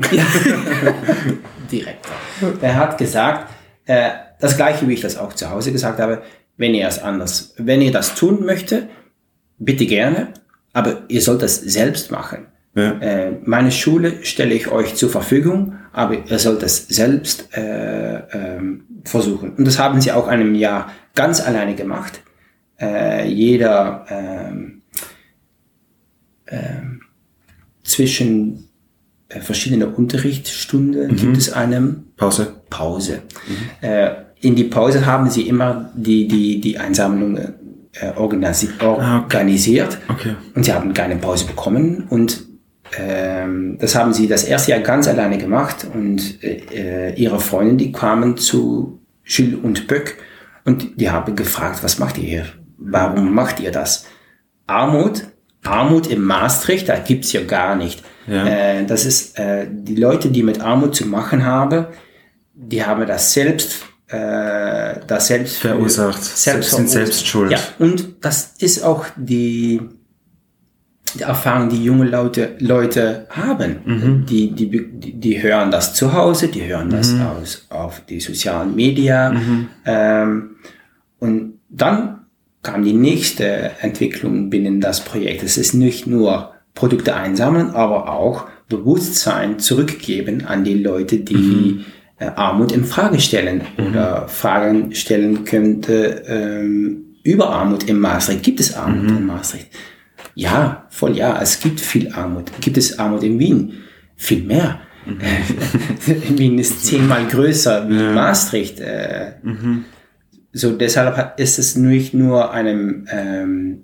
[1.71, 2.13] Direktor.
[2.61, 3.49] Der hat gesagt,
[3.85, 6.21] äh, das gleiche, wie ich das auch zu Hause gesagt habe,
[6.57, 8.87] wenn ihr es anders, wenn ihr das tun möchtet,
[9.57, 10.33] bitte gerne,
[10.73, 12.47] aber ihr sollt das selbst machen.
[12.75, 12.99] Ja.
[12.99, 18.85] Äh, meine Schule stelle ich euch zur Verfügung, aber ihr sollt es selbst äh, ähm,
[19.03, 19.55] versuchen.
[19.55, 22.21] Und das haben sie auch einem Jahr ganz alleine gemacht.
[22.79, 24.81] Äh, jeder ähm,
[26.47, 27.01] ähm,
[27.83, 28.69] zwischen
[29.29, 32.55] äh, verschiedene Unterrichtsstunden gibt es eine Pause.
[32.69, 33.21] Pause.
[33.81, 39.97] Äh, in die Pause haben sie immer die, die, die Einsammlung äh, organisi organisiert.
[40.09, 40.35] Okay.
[40.53, 42.45] Und sie haben keine Pause bekommen und
[42.99, 47.91] ähm, das haben sie das erste Jahr ganz alleine gemacht und äh, ihre Freunde, die
[47.91, 50.17] kamen zu Gilles und Böck
[50.65, 52.45] und die haben gefragt, was macht ihr hier?
[52.77, 54.05] Warum macht ihr das?
[54.67, 55.27] Armut,
[55.63, 58.03] Armut im Maastricht, da gibt's ja gar nicht.
[58.27, 58.45] Ja.
[58.45, 61.85] Äh, das ist äh, die Leute, die mit Armut zu machen haben,
[62.53, 66.23] die haben das selbst, äh, das selbst Verursacht.
[66.23, 67.51] Selbst sind selbst schuld.
[67.51, 69.81] Ja, und das ist auch die,
[71.15, 73.77] die Erfahrung, die junge Leute, Leute haben.
[73.83, 74.25] Mhm.
[74.27, 74.69] Die, die,
[75.13, 79.33] die, hören das zu Hause, die hören das aus, auf die sozialen Medien.
[79.33, 79.67] Mhm.
[79.85, 80.55] Ähm,
[81.17, 82.25] und dann
[82.61, 85.41] kam die nächste Entwicklung binnen das Projekt.
[85.41, 91.83] Es ist nicht nur Produkte einsammeln, aber auch Bewusstsein zurückgeben an die Leute, die äh,
[92.29, 98.43] Armut in Frage stellen oder Fragen stellen könnte ähm, über Armut in Maastricht.
[98.43, 99.67] Gibt es Armut in Maastricht?
[100.35, 101.39] Ja, voll ja.
[101.41, 102.51] Es gibt viel Armut.
[102.61, 103.73] Gibt es Armut in Wien?
[104.15, 104.79] Viel mehr.
[106.37, 108.79] Wien ist zehnmal größer wie Maastricht.
[108.79, 109.33] Äh,
[110.53, 113.83] So deshalb ist es nicht nur eine ähm,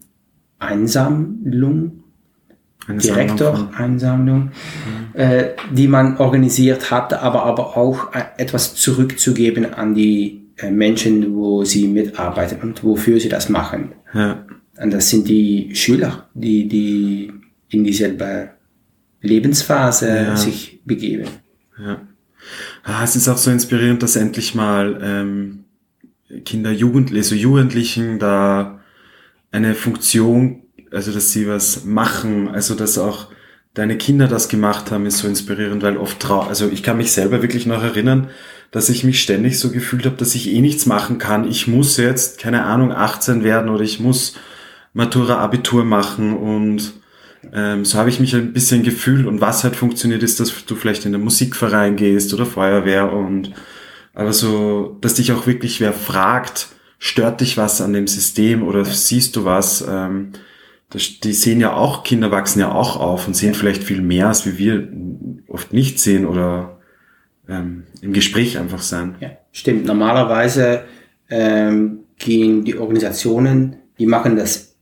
[0.59, 1.98] Einsammlung,
[2.89, 4.51] Eine Sammlung Direktor, von- Einsammlung,
[5.13, 11.35] äh, die man organisiert hatte, aber, aber auch äh, etwas zurückzugeben an die äh, Menschen,
[11.35, 13.93] wo sie mitarbeiten und wofür sie das machen.
[14.13, 14.45] Ja.
[14.81, 17.31] Und das sind die Schüler, die, die
[17.69, 18.51] in dieselbe
[19.21, 20.35] Lebensphase Ja.
[20.35, 21.25] sich begeben.
[21.77, 22.01] Ja.
[22.83, 25.65] Ah, es ist auch so inspirierend, dass endlich mal ähm,
[26.45, 28.79] Kinder, Jugendliche, also Jugendlichen da
[29.51, 33.27] eine Funktion, also dass sie was machen, also dass auch
[33.73, 37.11] deine Kinder das gemacht haben, ist so inspirierend, weil oft trau also ich kann mich
[37.11, 38.29] selber wirklich noch erinnern,
[38.71, 41.49] dass ich mich ständig so gefühlt habe, dass ich eh nichts machen kann.
[41.49, 44.35] Ich muss jetzt, keine Ahnung, 18 werden oder ich muss
[44.93, 46.93] Matura Abitur machen und
[47.53, 50.75] ähm, so habe ich mich ein bisschen gefühlt und was halt funktioniert ist, dass du
[50.75, 53.53] vielleicht in den Musikverein gehst oder Feuerwehr und
[54.13, 58.83] aber so, dass dich auch wirklich wer fragt, stört dich was an dem System oder
[58.83, 59.85] siehst du was?
[59.87, 60.33] Ähm,
[60.89, 64.27] das, die sehen ja auch, Kinder wachsen ja auch auf und sehen vielleicht viel mehr,
[64.27, 64.87] als wie wir
[65.47, 66.79] oft nicht sehen oder
[67.47, 69.15] ähm, im Gespräch einfach sein.
[69.19, 69.85] Ja, stimmt.
[69.85, 70.83] Normalerweise
[71.29, 74.75] ähm, gehen die Organisationen, die machen das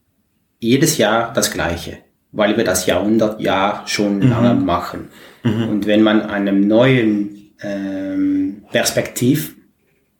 [0.59, 1.99] jedes Jahr das Gleiche,
[2.31, 5.09] weil wir das Jahrhundertjahr schon lange machen.
[5.43, 9.55] Und wenn man einen neuen ähm, Perspektiv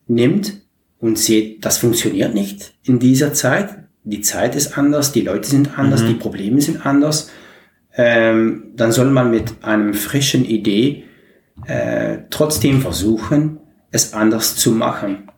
[0.08, 0.62] nimmt
[1.00, 5.78] und sieht, das funktioniert nicht in dieser Zeit, die Zeit ist anders, die Leute sind
[5.78, 7.30] anders, die Probleme sind anders,
[7.96, 11.04] ähm, dann soll man mit einem frischen Idee
[11.66, 13.60] äh, trotzdem versuchen,
[13.92, 15.30] es anders zu machen.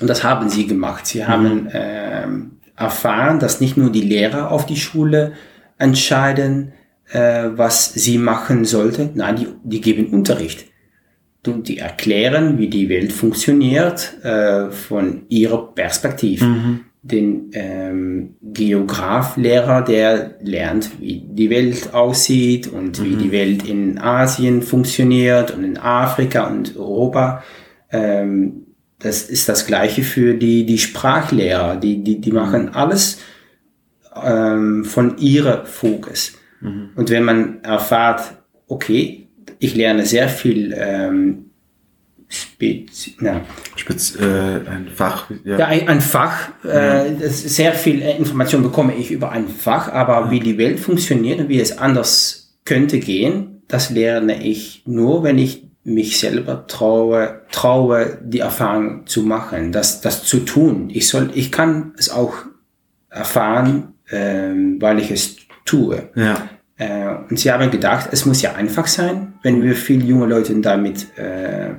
[0.00, 1.06] Und das haben sie gemacht.
[1.06, 5.34] Sie haben ähm, erfahren, dass nicht nur die Lehrer auf die Schule
[5.76, 6.72] entscheiden,
[7.10, 9.10] äh, was sie machen sollten.
[9.14, 10.64] Nein, die, die geben Unterricht.
[11.46, 16.44] Die erklären, wie die Welt funktioniert äh, von ihrer Perspektive.
[17.02, 24.62] Den ähm, Geograflehrer, der lernt, wie die Welt aussieht und wie die Welt in Asien
[24.62, 27.42] funktioniert und in Afrika und Europa.
[27.90, 28.66] Ähm,
[28.98, 31.76] das ist das Gleiche für die, die Sprachlehrer.
[31.76, 33.20] Die, die, die machen alles
[34.22, 36.32] ähm, von ihrer Fokus.
[36.96, 38.34] Und wenn man erfahrt,
[38.66, 41.47] okay, ich lerne sehr viel ähm,
[42.28, 43.40] Spezi na,
[43.76, 45.58] Spez äh, ein Fach, ja.
[45.58, 50.30] ja, ein, ein Fach, äh, sehr viel äh, Information bekomme ich über ein Fach, aber
[50.30, 55.38] wie die Welt funktioniert und wie es anders könnte gehen, das lerne ich nur, wenn
[55.38, 60.90] ich mich selber traue, traue, die Erfahrung zu machen, das, das zu tun.
[60.92, 62.34] Ich soll, ich kann es auch
[63.08, 66.10] erfahren, ähm, weil ich es tue.
[66.14, 66.48] Ja.
[66.76, 70.54] Äh, und sie haben gedacht, es muss ja einfach sein, wenn wir viele junge Leute
[70.60, 71.74] damit äh,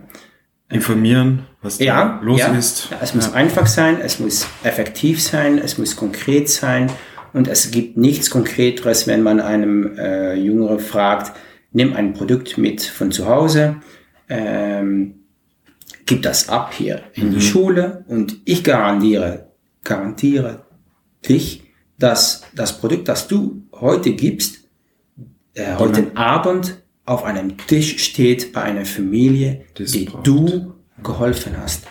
[0.69, 2.55] informieren, was da ja, los ja.
[2.55, 2.89] ist.
[2.91, 6.91] Ja, es muss einfach sein, es muss effektiv sein, es muss konkret sein
[7.33, 11.35] und es gibt nichts Konkreteres, wenn man einem äh, Jüngeren fragt,
[11.71, 13.77] nimm ein Produkt mit von zu Hause,
[14.29, 15.15] ähm,
[16.05, 19.51] gib das ab hier in die Schule und ich garantiere,
[19.83, 20.65] garantiere
[21.27, 21.63] dich,
[21.97, 24.59] dass das Produkt, das du heute gibst,
[25.53, 30.27] äh, heute Abend auf einem Tisch steht bei einer Familie, Das die braucht.
[30.27, 31.85] du geholfen hast.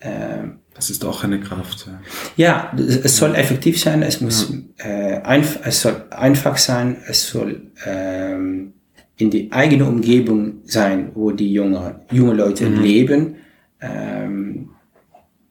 [0.00, 1.88] Ähm, Das ist auch eine Kraft.
[2.36, 2.72] Ja.
[2.72, 7.72] ja, es soll effektiv sein, es muss äh, einf es soll einfach sein, es soll
[7.84, 8.74] ähm,
[9.16, 13.36] in die eigene Umgebung sein, wo die junge, junge Leute leben.
[13.80, 14.70] Ähm,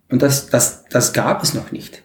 [0.10, 2.04] und das, das, das gab es noch nicht.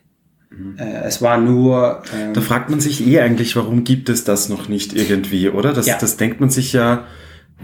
[0.76, 4.48] Äh, es war nur ähm, Da fragt man sich eh eigentlich, warum gibt es das
[4.48, 5.72] noch nicht irgendwie, oder?
[5.72, 5.96] Das, Ja.
[6.00, 7.05] das denkt man sich ja,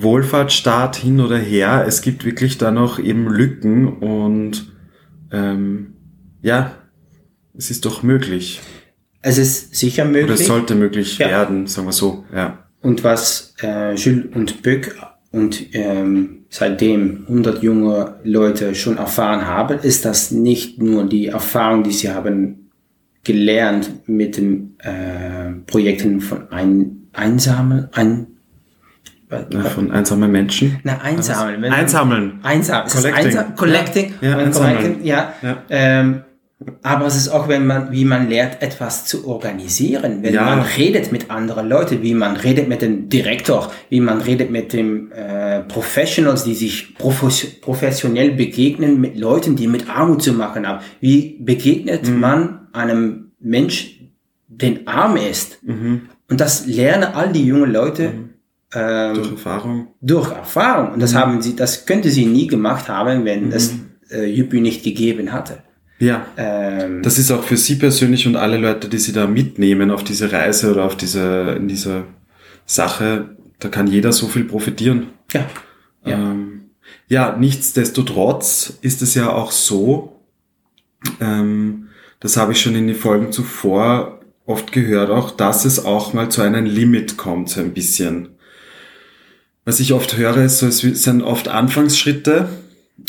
[0.01, 4.72] Wohlfahrtsstaat hin oder her, es gibt wirklich da noch eben Lücken und
[5.32, 5.95] ähm,
[6.41, 6.72] ja,
[7.57, 8.61] es ist doch möglich.
[9.22, 10.41] es ist sicher Oder möglich.
[10.41, 11.28] es sollte möglich Ja.
[11.28, 12.64] werden, sagen wir so, ja.
[12.80, 14.97] Und was äh, Jules und Böck
[15.32, 21.82] und ähm, seitdem 100 junge Leute schon erfahren haben, ist das nicht nur die Erfahrung,
[21.82, 22.68] die sie haben
[23.33, 28.26] gelernt mit den äh, Projekten von ein, Einsamen, ein,
[29.31, 30.79] Ja, Von einsamen Menschen.
[30.85, 31.61] na, einsammeln.
[31.61, 32.41] wenn- Einsammeln.
[32.43, 32.87] Einsam.
[32.87, 33.26] Es ist Collecting.
[33.26, 34.14] einsam, collecting.
[34.22, 34.76] Ja, ja, einsammeln.
[34.79, 35.33] collecting, ja.
[35.43, 35.62] Ja.
[35.68, 36.22] Ähm,
[36.83, 40.22] aber es ist auch, wenn man, wie man lernt, etwas zu organisieren.
[40.22, 40.45] Wenn Ja.
[40.45, 44.72] man redet mit anderen Leuten, wie man redet mit dem Direktor, wie man redet mit
[44.72, 50.66] dem äh, Professionals, die sich profes professionell begegnen mit Leuten, die mit Armut zu machen
[50.66, 50.81] haben.
[51.01, 52.18] Wie begegnet Mhm.
[52.20, 54.01] man einem Mensch,
[54.49, 55.62] den arm ist?
[55.62, 56.03] Mhm.
[56.31, 58.12] Und das lernen all die jungen Leute
[58.75, 59.89] ähm, Durch Erfahrung.
[60.03, 60.93] durch Erfahrung.
[60.93, 61.19] Und das Mhm.
[61.19, 63.75] haben sie, das könnte sie nie gemacht haben, wenn es
[64.11, 65.62] äh, Yuppie nicht gegeben hatte.
[65.99, 66.27] Ja.
[66.37, 70.05] Ähm, Das ist auch für Sie persönlich und alle Leute, die Sie da mitnehmen auf
[70.05, 72.05] diese Reise oder auf diese, in dieser
[72.66, 75.09] Sache, da kann jeder so viel profitieren.
[75.33, 75.47] ja,
[76.05, 76.12] Ja.
[76.19, 76.71] Ähm,
[77.09, 80.21] ja, nichtsdestotrotz ist es ja auch so,
[81.21, 81.88] ähm,
[82.21, 86.31] das habe ich schon in den Folgen zuvor oft gehört, auch, dass es auch mal
[86.31, 88.31] zu einem Limit kommt, so ein bisschen.
[89.64, 92.49] Was ich oft höre, ist so, es sind oft Anfangsschritte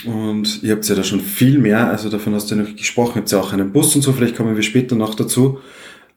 [0.05, 3.14] und ihr habt ja da schon viel mehr, also davon hast du ja noch gesprochen,
[3.16, 5.60] ihr habt ja auch einen Bus und so, vielleicht kommen wir später noch dazu.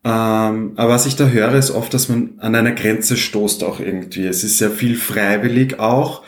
[0.05, 3.78] Ähm, aber was ich da höre, ist oft, dass man an einer Grenze stoßt auch
[3.78, 4.26] irgendwie.
[4.26, 6.22] Es ist sehr viel freiwillig auch.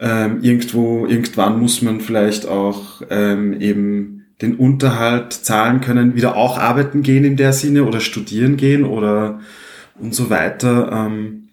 [0.00, 6.58] Ähm, irgendwo, irgendwann muss man vielleicht auch ähm, eben den Unterhalt zahlen können, wieder auch
[6.58, 9.40] arbeiten gehen in der Sinne oder studieren gehen oder
[9.98, 10.90] und so weiter.
[10.92, 11.48] Ähm,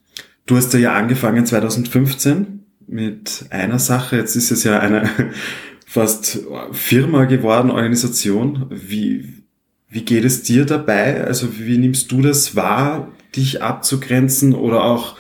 [0.46, 4.18] du hast ja angefangen 2015 mit einer Sache.
[4.18, 5.10] Jetzt ist es ja eine
[5.88, 6.40] fast
[6.72, 8.68] Firma geworden, Organisation.
[8.70, 9.44] Wie,
[9.90, 11.24] wie geht es dir dabei?
[11.24, 15.18] Also wie nimmst du das wahr, dich abzugrenzen oder auch,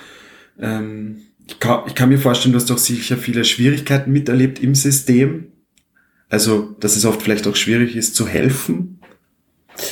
[0.59, 4.75] ähm, ich, kann, ich kann mir vorstellen, du hast doch sicher viele Schwierigkeiten miterlebt im
[4.75, 5.47] System.
[6.29, 8.99] Also, dass es oft vielleicht auch schwierig ist zu helfen.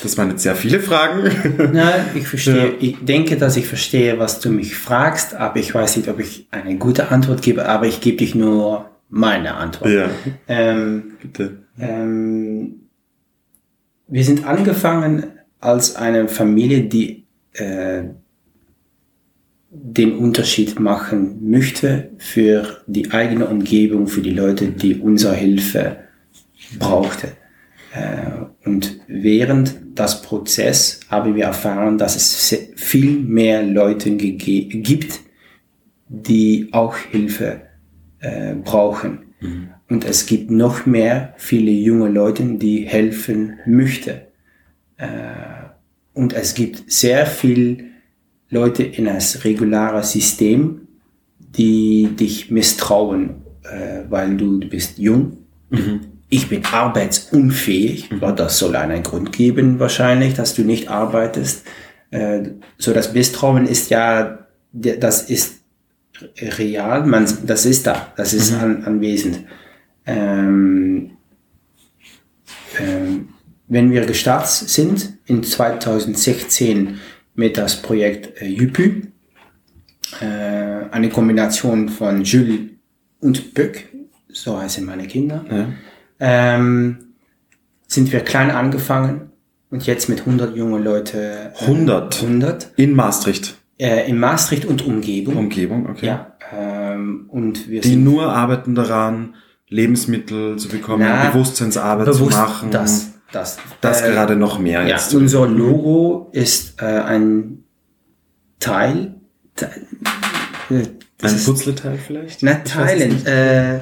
[0.02, 1.30] Das waren jetzt sehr viele Fragen.
[1.74, 2.70] na, ich verstehe.
[2.70, 2.74] Ja.
[2.80, 6.48] Ich denke, dass ich verstehe, was du mich fragst, aber ich weiß nicht, ob ich
[6.52, 9.92] eine gute Antwort gebe, aber ich gebe dich nur meine Antwort.
[9.92, 10.10] ja,
[10.48, 11.60] Ähm, bitte.
[11.80, 12.84] Ähm,
[14.08, 15.26] wir sind angefangen
[15.60, 18.04] als eine Familie, die äh,
[19.70, 25.98] den Unterschied machen möchte für die eigene Umgebung, für die Leute, die unsere Hilfe
[26.80, 27.34] brauchte.
[27.94, 35.20] Äh, und während das Prozess haben wir erfahren, dass es viel mehr Leute gibt,
[36.08, 37.62] die auch Hilfe
[38.20, 39.20] äh, brauchen.
[39.90, 44.22] Und es gibt noch mehr viele junge Leute, die helfen möchten.
[44.98, 45.08] Äh,
[46.14, 47.92] und es gibt sehr viel
[48.50, 50.88] Leute in das reguläre System,
[51.40, 55.38] die dich misstrauen, äh, weil du, du bist jung.
[56.34, 58.10] Ich bin arbeitsunfähig.
[58.20, 61.64] Ja, das soll einen Grund geben wahrscheinlich, dass du nicht arbeitest.
[62.10, 64.40] Äh, so das Misstrauen ist ja,
[64.72, 65.62] das ist
[66.40, 69.42] real, man, das ist da, das ist an, anwesend.
[70.08, 71.12] Ähm,
[72.80, 73.30] ähm,
[73.68, 77.00] wenn wir gestartet sind in 2016
[77.36, 79.04] mit das Projekt äh, Jupy,
[80.20, 80.26] äh,
[80.90, 82.72] eine Kombination von Jules
[83.20, 83.88] und Böck,
[84.30, 85.68] so heißen meine Kinder, Ja.
[86.26, 86.98] Ähm,
[87.88, 89.32] sind wir klein angefangen
[89.70, 91.52] und jetzt mit 100 junge Leute.
[91.60, 92.24] Äh, 100?
[92.24, 93.56] 100 In Maastricht.
[93.78, 95.36] äh, in Maastricht und Umgebung.
[95.36, 96.06] Umgebung, okay.
[96.08, 96.34] Ja.
[96.58, 99.36] Ähm, und wir Die sind nur arbeiten daran,
[99.68, 102.72] Lebensmittel zu bekommen, Na, Bewusstseinsarbeit bewusst zu machen.
[102.72, 103.10] das.
[103.32, 105.14] Das, Das äh, gerade noch mehr Ja, jetzt.
[105.16, 107.64] unser Logo ist äh, ein
[108.60, 109.16] Teil.
[109.56, 109.70] Te
[110.70, 110.84] äh,
[111.24, 112.44] Ein Putzleteil vielleicht?
[112.44, 113.26] na, Teilen.
[113.26, 113.82] Äh,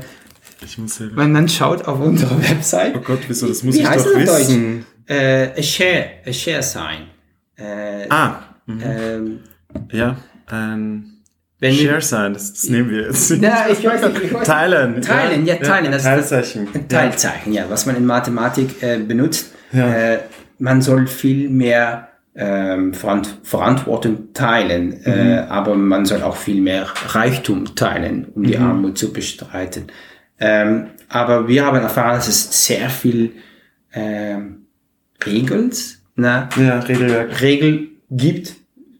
[0.64, 1.18] Ich muss selber.
[1.18, 3.47] wenn man schaut auf unsere Website, Oh Gott, wieso?
[3.47, 4.86] Das muss Wie ich heißt doch das wissen.
[5.07, 7.07] äh, a share, a share sign.
[7.57, 8.36] Äh, Ah,
[8.66, 8.82] mhm.
[8.84, 9.39] ähm,
[9.91, 10.18] ja.
[10.47, 11.05] Ein
[11.59, 13.32] wenn wir- Share sein, das, das nehmen wir jetzt.
[13.39, 15.01] Na, ich weiß nicht, ich weiß Teilen.
[15.01, 16.68] Teilen, ja, teilen, ein das- Teilzeichen.
[16.74, 19.51] Ein Teilzeichen, ja, was man in Mathematik äh, benutzt.
[19.72, 19.88] Ja.
[20.14, 20.20] Äh,
[20.59, 25.51] man soll viel mehr ähm, Verant Verantwortung teilen, äh, Mhm.
[25.51, 28.47] aber man soll auch viel mehr Reichtum teilen, um Mhm.
[28.47, 29.88] die Armut zu bestreiten.
[30.42, 33.34] Ähm, aber wir haben erfahren, dass es sehr viel
[33.94, 34.66] ähm,
[35.24, 37.42] Regels, na, Ja, Regelwerk.
[37.42, 38.56] Regel gibt,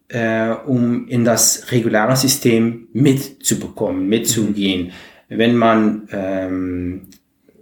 [0.10, 4.92] äh, um in das reguläre System mitzubekommen, mitzugehen.
[5.30, 7.08] Wenn man ähm,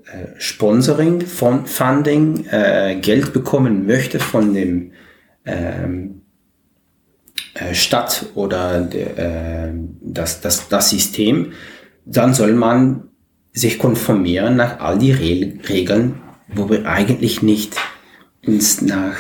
[0.05, 4.91] äh, Sponsoring, von Funding, äh, Geld bekommen möchte von dem
[5.45, 6.21] ähm,
[7.53, 11.53] äh, Stadt oder der, äh, das, das, das System,
[12.05, 13.08] dann soll man
[13.53, 16.15] sich konformieren nach all die Re Regeln,
[16.53, 17.75] wo wir eigentlich nicht
[18.45, 19.17] uns nach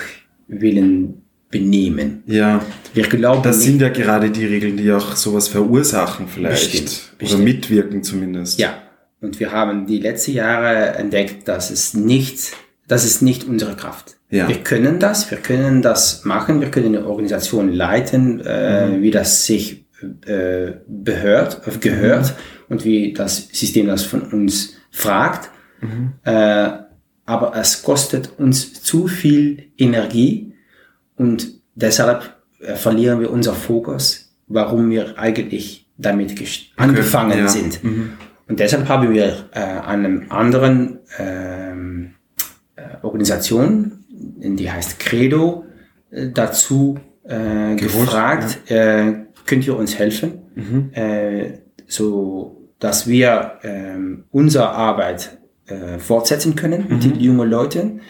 [0.47, 2.23] Willen benehmen.
[2.27, 2.61] Ja,
[2.93, 6.71] Wir glauben das sind ja gerade die Regeln, die auch sowas verursachen vielleicht.
[6.71, 7.43] Bestimmt, Oder bestimmt.
[7.43, 8.59] mitwirken zumindest.
[8.59, 8.83] ja.
[9.21, 12.53] Und wir haben die letzten Jahre entdeckt, dass es nicht,
[12.87, 14.15] das ist nicht unsere Kraft.
[14.29, 14.47] Ja.
[14.47, 19.01] Wir können das, wir können das machen, wir können eine Organisation leiten, äh, Mhm.
[19.01, 19.85] wie das sich
[20.25, 22.58] äh, behört, gehört Mhm.
[22.69, 25.49] Und wie das System das von uns fragt.
[25.81, 26.13] Mhm.
[26.23, 26.69] Äh,
[27.25, 30.53] aber es kostet uns zu viel Energie
[31.15, 36.35] und deshalb äh, verlieren wir unser Fokus, warum wir eigentlich damit
[36.77, 37.47] angefangen ja.
[37.47, 37.83] sind.
[37.83, 38.13] Mhm.
[38.47, 42.15] Und deshalb haben wir äh, einem anderen ähm,
[42.75, 45.65] äh, Organisation, die heißt Credo,
[46.09, 49.13] äh, dazu äh, gefragt, äh,
[49.45, 50.89] könnt ihr uns helfen, Mhm.
[50.93, 58.01] äh, so dass wir ähm, unsere Arbeit äh, fortsetzen können mit den jungen Leuten,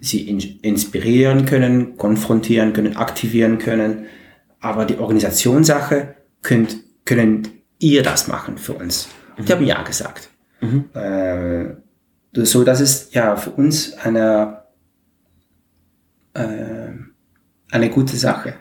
[0.00, 4.06] sie in, inspirieren können, konfrontieren können, aktivieren können,
[4.60, 7.48] aber die Organisationssache könnt, können
[7.78, 9.08] ihr das machen für uns.
[9.36, 10.30] Und die haben ja gesagt.
[10.94, 11.76] Äh,
[12.44, 14.62] so, das ist ja für uns eine,
[16.34, 16.90] äh,
[17.70, 18.54] eine gute Sache.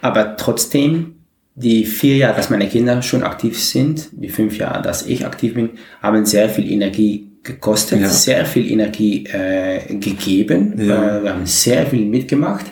[0.00, 1.19] Aber trotzdem,
[1.62, 5.54] die vier Jahre, dass meine Kinder schon aktiv sind, die fünf Jahre, dass ich aktiv
[5.54, 5.70] bin,
[6.02, 8.08] haben sehr viel Energie gekostet, Ja.
[8.08, 10.74] sehr viel Energie äh, gegeben.
[10.78, 11.18] Ja.
[11.18, 12.66] Äh, wir haben sehr viel mitgemacht.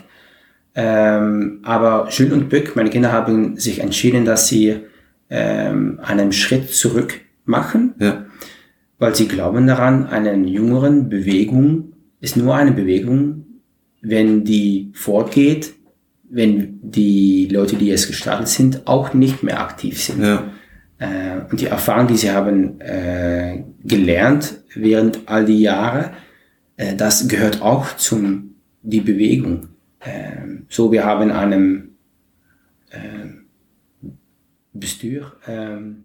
[0.75, 4.77] Ähm, aber Jules und Böck, meine Kinder haben sich entschieden, dass sie
[5.31, 8.27] ähm, einen Schritt zurück machen, Ja.
[8.99, 13.45] weil sie glauben daran, eine jüngeren Bewegung ist nur eine Bewegung,
[14.03, 15.75] wenn die fortgeht,
[16.31, 20.23] wenn die Leute, die es gestartet sind, auch nicht mehr aktiv sind.
[20.23, 20.45] Ja.
[20.99, 26.11] Äh, und die Erfahrung, die sie haben äh, gelernt während all die Jahre,
[26.77, 29.69] äh, das gehört auch zum die Bewegung.
[30.05, 31.91] Ähm, so, wir haben einem
[32.93, 33.47] ähm,
[34.73, 36.05] Bestuur, ähm,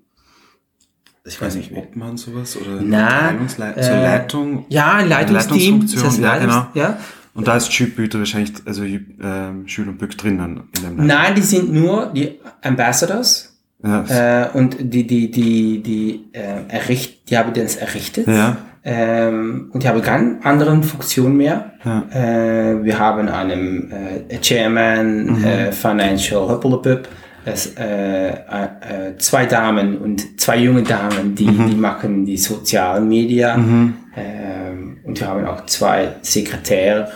[1.26, 1.82] ich weiß nicht mehr.
[1.84, 4.66] Obmann sowas oder Na, Abteilungslei- äh, so Leitung.
[4.70, 5.80] Ja, ein Leitungsteam.
[5.82, 6.40] Leitungsfunktion, das ja, Leitungs-
[6.74, 6.88] genau.
[6.88, 7.00] Ja?
[7.36, 11.06] Und da ist Schülbüter wahrscheinlich, also ähm, Schül und Bück drinnen in dem Leitung.
[11.08, 14.46] Nein, die sind nur die Ambassadors Ja.
[14.46, 18.28] äh, und die, die, die, die, äh, erricht, die haben das errichtet.
[18.28, 18.58] ja.
[18.86, 21.72] Ähm, und die haben keine anderen Funktion mehr.
[21.86, 22.04] Ja.
[22.12, 23.90] Äh, wir haben einen
[24.30, 25.44] äh, Chairman, Mhm.
[25.46, 27.08] äh, Financial Hupplepup,
[27.46, 31.70] es, äh, äh, äh, zwei Damen und zwei junge Damen, die, Mhm.
[31.70, 33.56] die machen die sozialen Media.
[33.56, 37.10] Ähm, und wir haben auch zwei Sekretäre.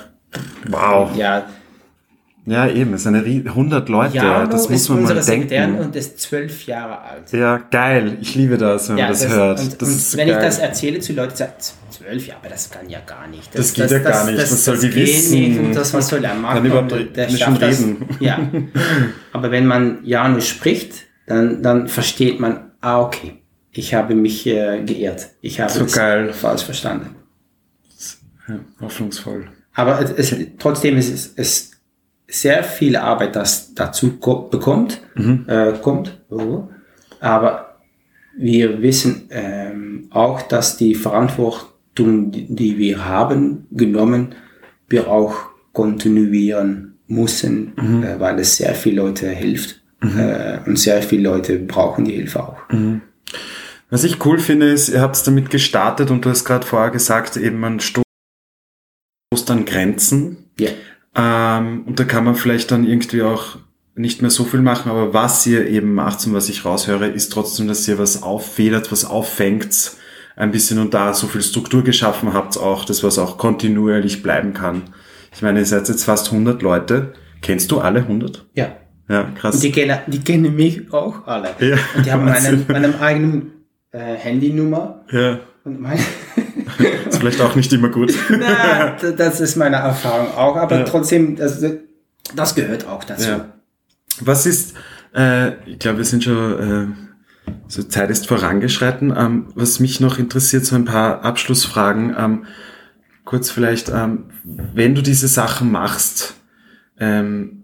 [0.70, 1.16] Wow.
[1.16, 1.46] Ja,
[2.46, 5.80] Ja, eben, es sind eine rie- 100 Leute, Jano das muss ist man mal denken.
[5.80, 7.32] und ist zwölf Jahre alt.
[7.34, 8.18] Ja, geil.
[8.22, 9.60] Ich liebe das, wenn man das, hört.
[9.60, 10.38] Und, das und wenn geil.
[10.38, 11.52] ich das erzähle zu Leuten, sagen
[11.90, 13.54] zwölf, ja, aber das kann ja gar nicht.
[13.58, 14.38] Das geht ja gar nicht.
[14.40, 15.40] Was soll die geht wissen?
[15.40, 15.60] Nicht.
[15.60, 16.56] Und das, was soll er machen?
[16.56, 17.80] Kann überhaupt Und der nicht schon das.
[17.82, 18.06] reden.
[18.22, 18.40] Ja.
[19.34, 23.40] Aber wenn man Jano spricht, dann, dann versteht man, ah, okay,
[23.72, 25.28] ich habe mich äh, geirrt.
[25.42, 26.32] Ich habe So es geil.
[26.32, 27.14] falsch verstanden.
[28.48, 29.50] ja, hoffnungsvoll.
[29.78, 31.72] Aber es, es, trotzdem ist es, es
[32.28, 35.46] sehr viel Arbeit, das dazu ko- bekommt, Mhm.
[35.48, 36.20] äh, kommt.
[37.22, 37.78] Aber
[38.38, 44.36] wir wissen ähm, auch, dass die Verantwortung, die, wir haben, genommen,
[44.90, 45.36] wir auch
[45.74, 48.04] kontinuieren müssen, Mhm.
[48.04, 49.82] äh, weil es sehr viele Leute hilft.
[50.02, 52.58] Äh, und sehr viele Leute brauchen die Hilfe auch.
[53.90, 57.36] Was ich cool finde, ist, ihr habt damit gestartet und du hast gerade vorher gesagt,
[57.38, 58.06] eben man stoßt
[59.50, 60.38] an Grenzen.
[60.60, 60.70] Ja.
[61.16, 63.58] Ähm, und da kann man vielleicht dann irgendwie auch
[63.96, 67.30] nicht mehr so viel machen, aber was ihr eben macht und was ich raushöre, ist
[67.34, 69.92] trotzdem, dass ihr was auffedert, was auffängt
[70.36, 74.54] ein bisschen und da so viel Struktur geschaffen habt auch, das was auch kontinuierlich bleiben
[74.54, 74.84] kann.
[75.34, 77.14] Ich meine, ihr seid jetzt fast 100 Leute.
[77.42, 78.46] Kennst du alle 100?
[78.54, 78.76] Ja.
[79.10, 79.60] Ja, Und krass.
[79.60, 81.50] die kennen, die kennen mich auch alle.
[81.60, 82.66] Ja, Und die haben Wahnsinn.
[82.68, 83.42] meine, meine eigene
[83.92, 86.00] äh, Handynummer Ja, und meine
[87.10, 88.14] ist vielleicht auch nicht immer gut.
[88.30, 90.84] Na, das ist meine Erfahrung auch, aber Ja.
[90.86, 91.64] trotzdem, das,
[92.36, 93.30] das gehört auch dazu.
[93.30, 93.46] Ja.
[94.22, 94.76] Was ist,
[95.16, 96.96] äh, ich glaube, wir sind schon,
[97.48, 99.14] äh, so Zeit ist vorangeschritten.
[99.16, 102.16] Ähm, was mich noch interessiert, so ein paar Abschlussfragen.
[102.18, 102.46] Ähm,
[103.26, 106.36] kurz vielleicht, ähm, wenn du diese Sachen machst,
[107.00, 107.57] ähm,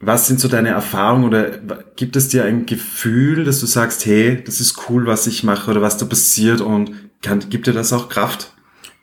[0.00, 1.58] was sind so deine Erfahrungen oder
[1.96, 5.70] gibt es dir ein Gefühl, dass du sagst, hey, das ist cool, was ich mache
[5.70, 6.90] oder was da passiert und
[7.22, 8.52] kann, gibt dir das auch Kraft?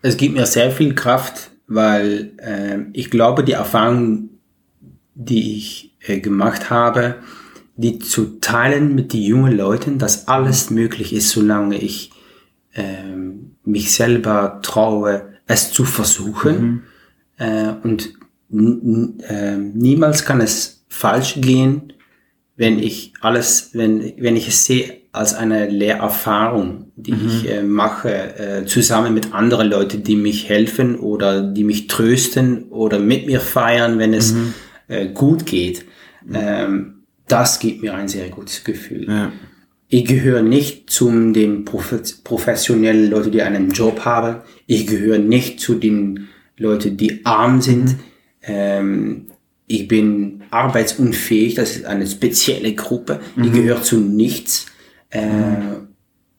[0.01, 4.29] Es gibt mir sehr viel Kraft, weil ähm, ich glaube, die Erfahrung,
[5.15, 7.15] die ich äh, gemacht habe,
[7.75, 12.11] die zu teilen mit den jungen Leuten, dass alles möglich ist, solange ich
[12.75, 16.83] ähm, mich selber traue, es zu versuchen.
[17.37, 18.13] Äh, und
[18.51, 21.93] n- n- äh, niemals kann es falsch gehen,
[22.55, 28.09] wenn ich alles, wenn, wenn ich es sehe als eine Lehrerfahrung, die ich äh, mache,
[28.37, 33.39] äh, zusammen mit anderen Leuten, die mich helfen oder die mich trösten oder mit mir
[33.39, 34.35] feiern, wenn es
[34.87, 35.85] äh, gut geht.
[36.33, 39.07] Ähm, das gibt mir ein sehr gutes Gefühl.
[39.07, 39.31] Ja.
[39.87, 44.41] Ich gehöre nicht zum den Profe- professionellen Leute, die einen Job haben.
[44.65, 46.27] Ich gehöre nicht zu den
[46.57, 47.95] Leuten, die arm sind.
[48.41, 49.27] Ähm,
[49.73, 51.55] ich bin arbeitsunfähig.
[51.55, 53.19] Das ist eine spezielle Gruppe.
[53.41, 54.67] Ich gehöre zu nichts.
[55.09, 55.21] Äh,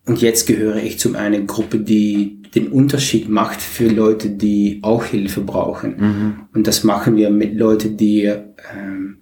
[0.06, 5.04] und jetzt gehöre ich zu einer Gruppe, die den Unterschied macht für Leute, die auch
[5.04, 6.46] Hilfe brauchen.
[6.54, 9.16] Und das machen wir mit Leuten, die ähm,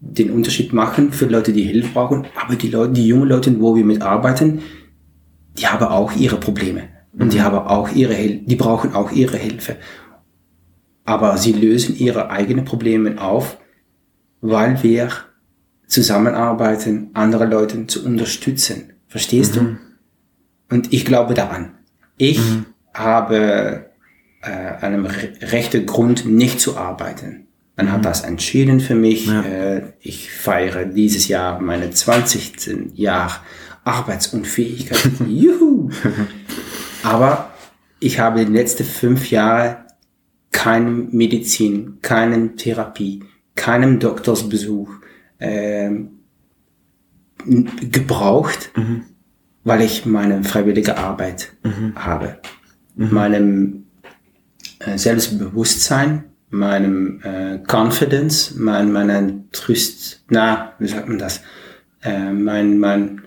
[0.00, 2.26] den Unterschied machen für Leute, die Hilfe brauchen.
[2.44, 4.60] Aber die Leute, die jungen Leute, wo wir mitarbeiten,
[5.56, 6.82] die haben auch ihre Probleme.
[7.18, 9.76] Und die haben auch ihre Hilfe, die brauchen auch ihre Hilfe.
[11.04, 13.58] Aber sie lösen ihre eigenen Probleme auf,
[14.40, 15.10] weil wir
[15.86, 18.94] zusammenarbeiten, andere Leute zu unterstützen.
[19.06, 19.76] Verstehst du?
[20.70, 21.74] Und ich glaube daran.
[22.16, 22.40] Ich
[22.92, 23.90] habe
[24.42, 27.46] äh, einen re rechten Grund, nicht zu arbeiten.
[27.76, 29.28] Man hat das entschieden für mich.
[29.28, 32.92] Äh, ich feiere dieses Jahr meine 20.
[32.94, 33.42] Jahr
[33.84, 35.10] Arbeitsunfähigkeit.
[35.28, 35.90] Juhu!
[37.02, 37.50] Aber
[38.00, 39.83] ich habe die letzten fünf Jahre
[40.54, 43.22] keine Medizin, keine Therapie,
[43.56, 44.88] keinen Doktorsbesuch
[47.46, 48.70] n- gebraucht,
[49.64, 51.52] weil ich meine freiwillige Arbeit
[51.96, 52.38] habe.
[52.96, 53.86] Meinem
[54.78, 61.40] äh, Selbstbewusstsein, meinem äh, Confidence, mein, meinen Tröst, na, wie sagt man das?
[62.02, 63.22] Äh, mein, mein,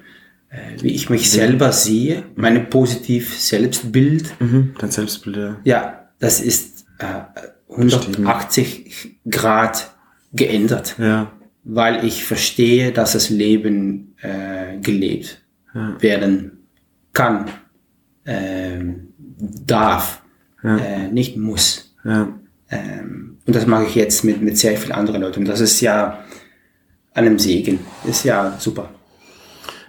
[0.49, 4.73] äh, wie ich mich selber sehe, meine positiv Selbstbild, Mhm.
[4.79, 5.57] Dein Selbstbild, ja.
[5.65, 7.21] ja, das ist äh,
[7.69, 9.91] 180 Grad
[10.33, 11.31] geändert, Ja.
[11.63, 15.41] weil ich verstehe, dass das Leben äh, gelebt
[15.99, 16.67] werden
[17.13, 17.45] kann,
[18.25, 20.23] ähm, darf,
[20.63, 21.95] äh, nicht muss.
[22.03, 22.29] Ja.
[22.71, 25.41] Ähm, und das mache ich jetzt mit, mit sehr vielen anderen Leuten.
[25.41, 26.23] Und das ist ja
[27.13, 27.79] einem Segen.
[28.05, 28.89] Ist ja super.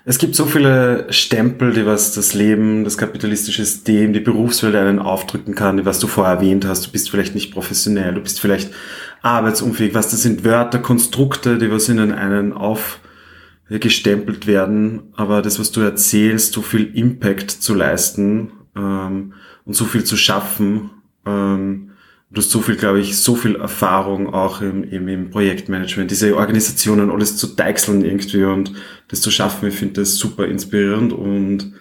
[0.08, 5.00] Es gibt so viele Stempel, die was das Leben, das kapitalistische System, die Berufswelt einen
[5.00, 6.86] aufdrücken kann, die was du vorher erwähnt hast.
[6.86, 8.72] Du bist vielleicht nicht professionell, du bist vielleicht
[9.20, 9.92] arbeitsunfähig.
[9.92, 15.12] Was das sind Wörter, Konstrukte, die was in einen aufgestempelt werden.
[15.14, 19.34] Aber das, was du erzählst, so viel Impact zu leisten ähm,
[19.66, 20.88] und so viel zu schaffen,
[21.26, 21.87] ähm,
[22.30, 26.36] du hast so viel, glaube ich, so viel Erfahrung auch im, im, im Projektmanagement, diese
[26.36, 28.72] Organisationen alles zu deichseln irgendwie und
[29.08, 29.68] das zu schaffen.
[29.68, 31.72] Ich finde das super inspirierend und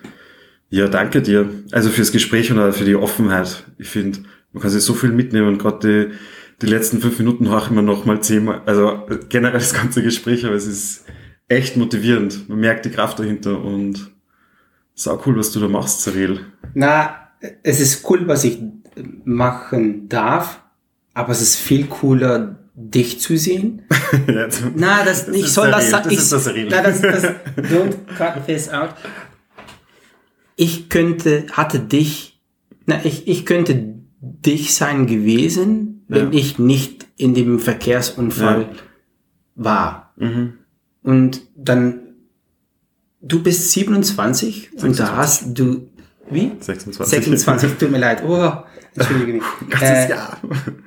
[0.70, 1.50] ja, danke dir.
[1.72, 3.66] Also fürs Gespräch und auch für die Offenheit.
[3.78, 4.20] Ich finde,
[4.54, 7.84] man kann sich so viel mitnehmen gerade die, die letzten fünf Minuten höre ich mir
[7.84, 11.06] noch mal zehnmal, also generell das ganze Gespräch, aber es ist
[11.48, 12.50] echt motivierend.
[12.50, 14.12] Man merkt die Kraft dahinter und
[14.96, 16.40] sau cool, was du da machst, Cyril.
[16.74, 17.28] Na,
[17.64, 18.60] es ist cool, was ich
[19.26, 20.62] machen darf,
[21.14, 23.82] aber es ist viel cooler, dich zu sehen.
[24.28, 26.06] Ja, Na, das, ich ist soll das sagen.
[26.06, 26.68] das ich- ist das Real.
[26.72, 27.24] Na, das, das,
[27.70, 28.92] don't cut this out.
[30.56, 32.40] ich könnte, hatte dich,
[32.86, 36.40] na, ich, ich könnte dich sein gewesen, wenn Ja.
[36.40, 38.68] ich nicht in dem Verkehrsunfall Ja.
[39.56, 40.14] war.
[40.16, 40.54] Mhm.
[41.04, 42.00] Und dann,
[43.22, 45.90] du bist 27 und da hast du,
[46.30, 46.52] wie?
[46.60, 47.10] 26.
[47.26, 48.24] 26, tut mir leid.
[48.26, 48.54] Oh,
[48.98, 49.44] entschuldige mich.
[49.70, 50.38] Ganzes Äh, Jahr.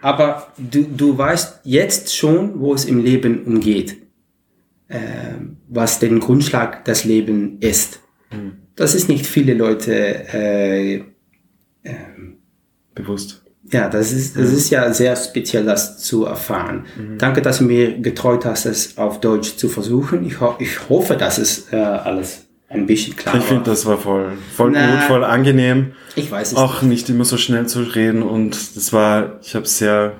[0.03, 3.97] aber du, du weißt jetzt schon, wo es im Leben umgeht.
[4.89, 8.01] Ähm, was den Grundschlag des Lebens ist.
[8.75, 9.95] Das ist nicht viele Leute,
[10.33, 11.05] äh,
[12.95, 13.43] Bewusst.
[13.71, 16.87] ja, das ist, das ist ja sehr speziell, das zu erfahren.
[17.19, 20.27] Danke, dass du mir getreut hast, es auf Deutsch zu versuchen.
[20.27, 23.99] Ich, ho ich hoffe, dass es äh, alles ein bisschen klar Ich finde, das war
[23.99, 24.93] voll, voll Na.
[24.93, 25.93] gut, voll angenehm.
[26.15, 29.67] Ich weiß es Auch nicht immer so schnell zu reden und das war, ich habe
[29.67, 30.15] sehr,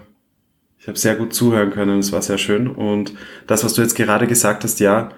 [0.79, 2.01] ich habe sehr gut zuhören können.
[2.01, 3.15] Es war sehr schön und
[3.47, 5.11] das, was du jetzt gerade gesagt hast, ja,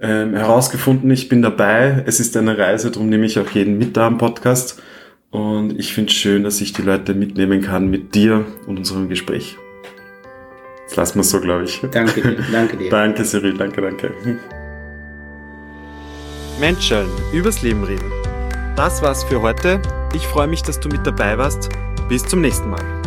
[0.00, 2.02] ähm, herausgefunden, ich bin dabei.
[2.06, 4.82] Es ist eine Reise, darum nehme ich auch jeden mit da am Podcast
[5.30, 9.08] und ich finde es schön, dass ich die Leute mitnehmen kann mit dir und unserem
[9.08, 9.56] Gespräch.
[10.82, 11.80] Jetzt lassen wir es so, glaube ich.
[11.92, 12.90] Danke dir, danke dir.
[12.90, 14.12] Danke, Cyril, danke, danke.
[16.62, 18.08] Menschen, übers Leben reden.
[18.76, 19.82] Das war's für heute.
[20.14, 21.70] Ich freue mich, dass du mit dabei warst.
[22.08, 23.01] Bis zum nächsten Mal.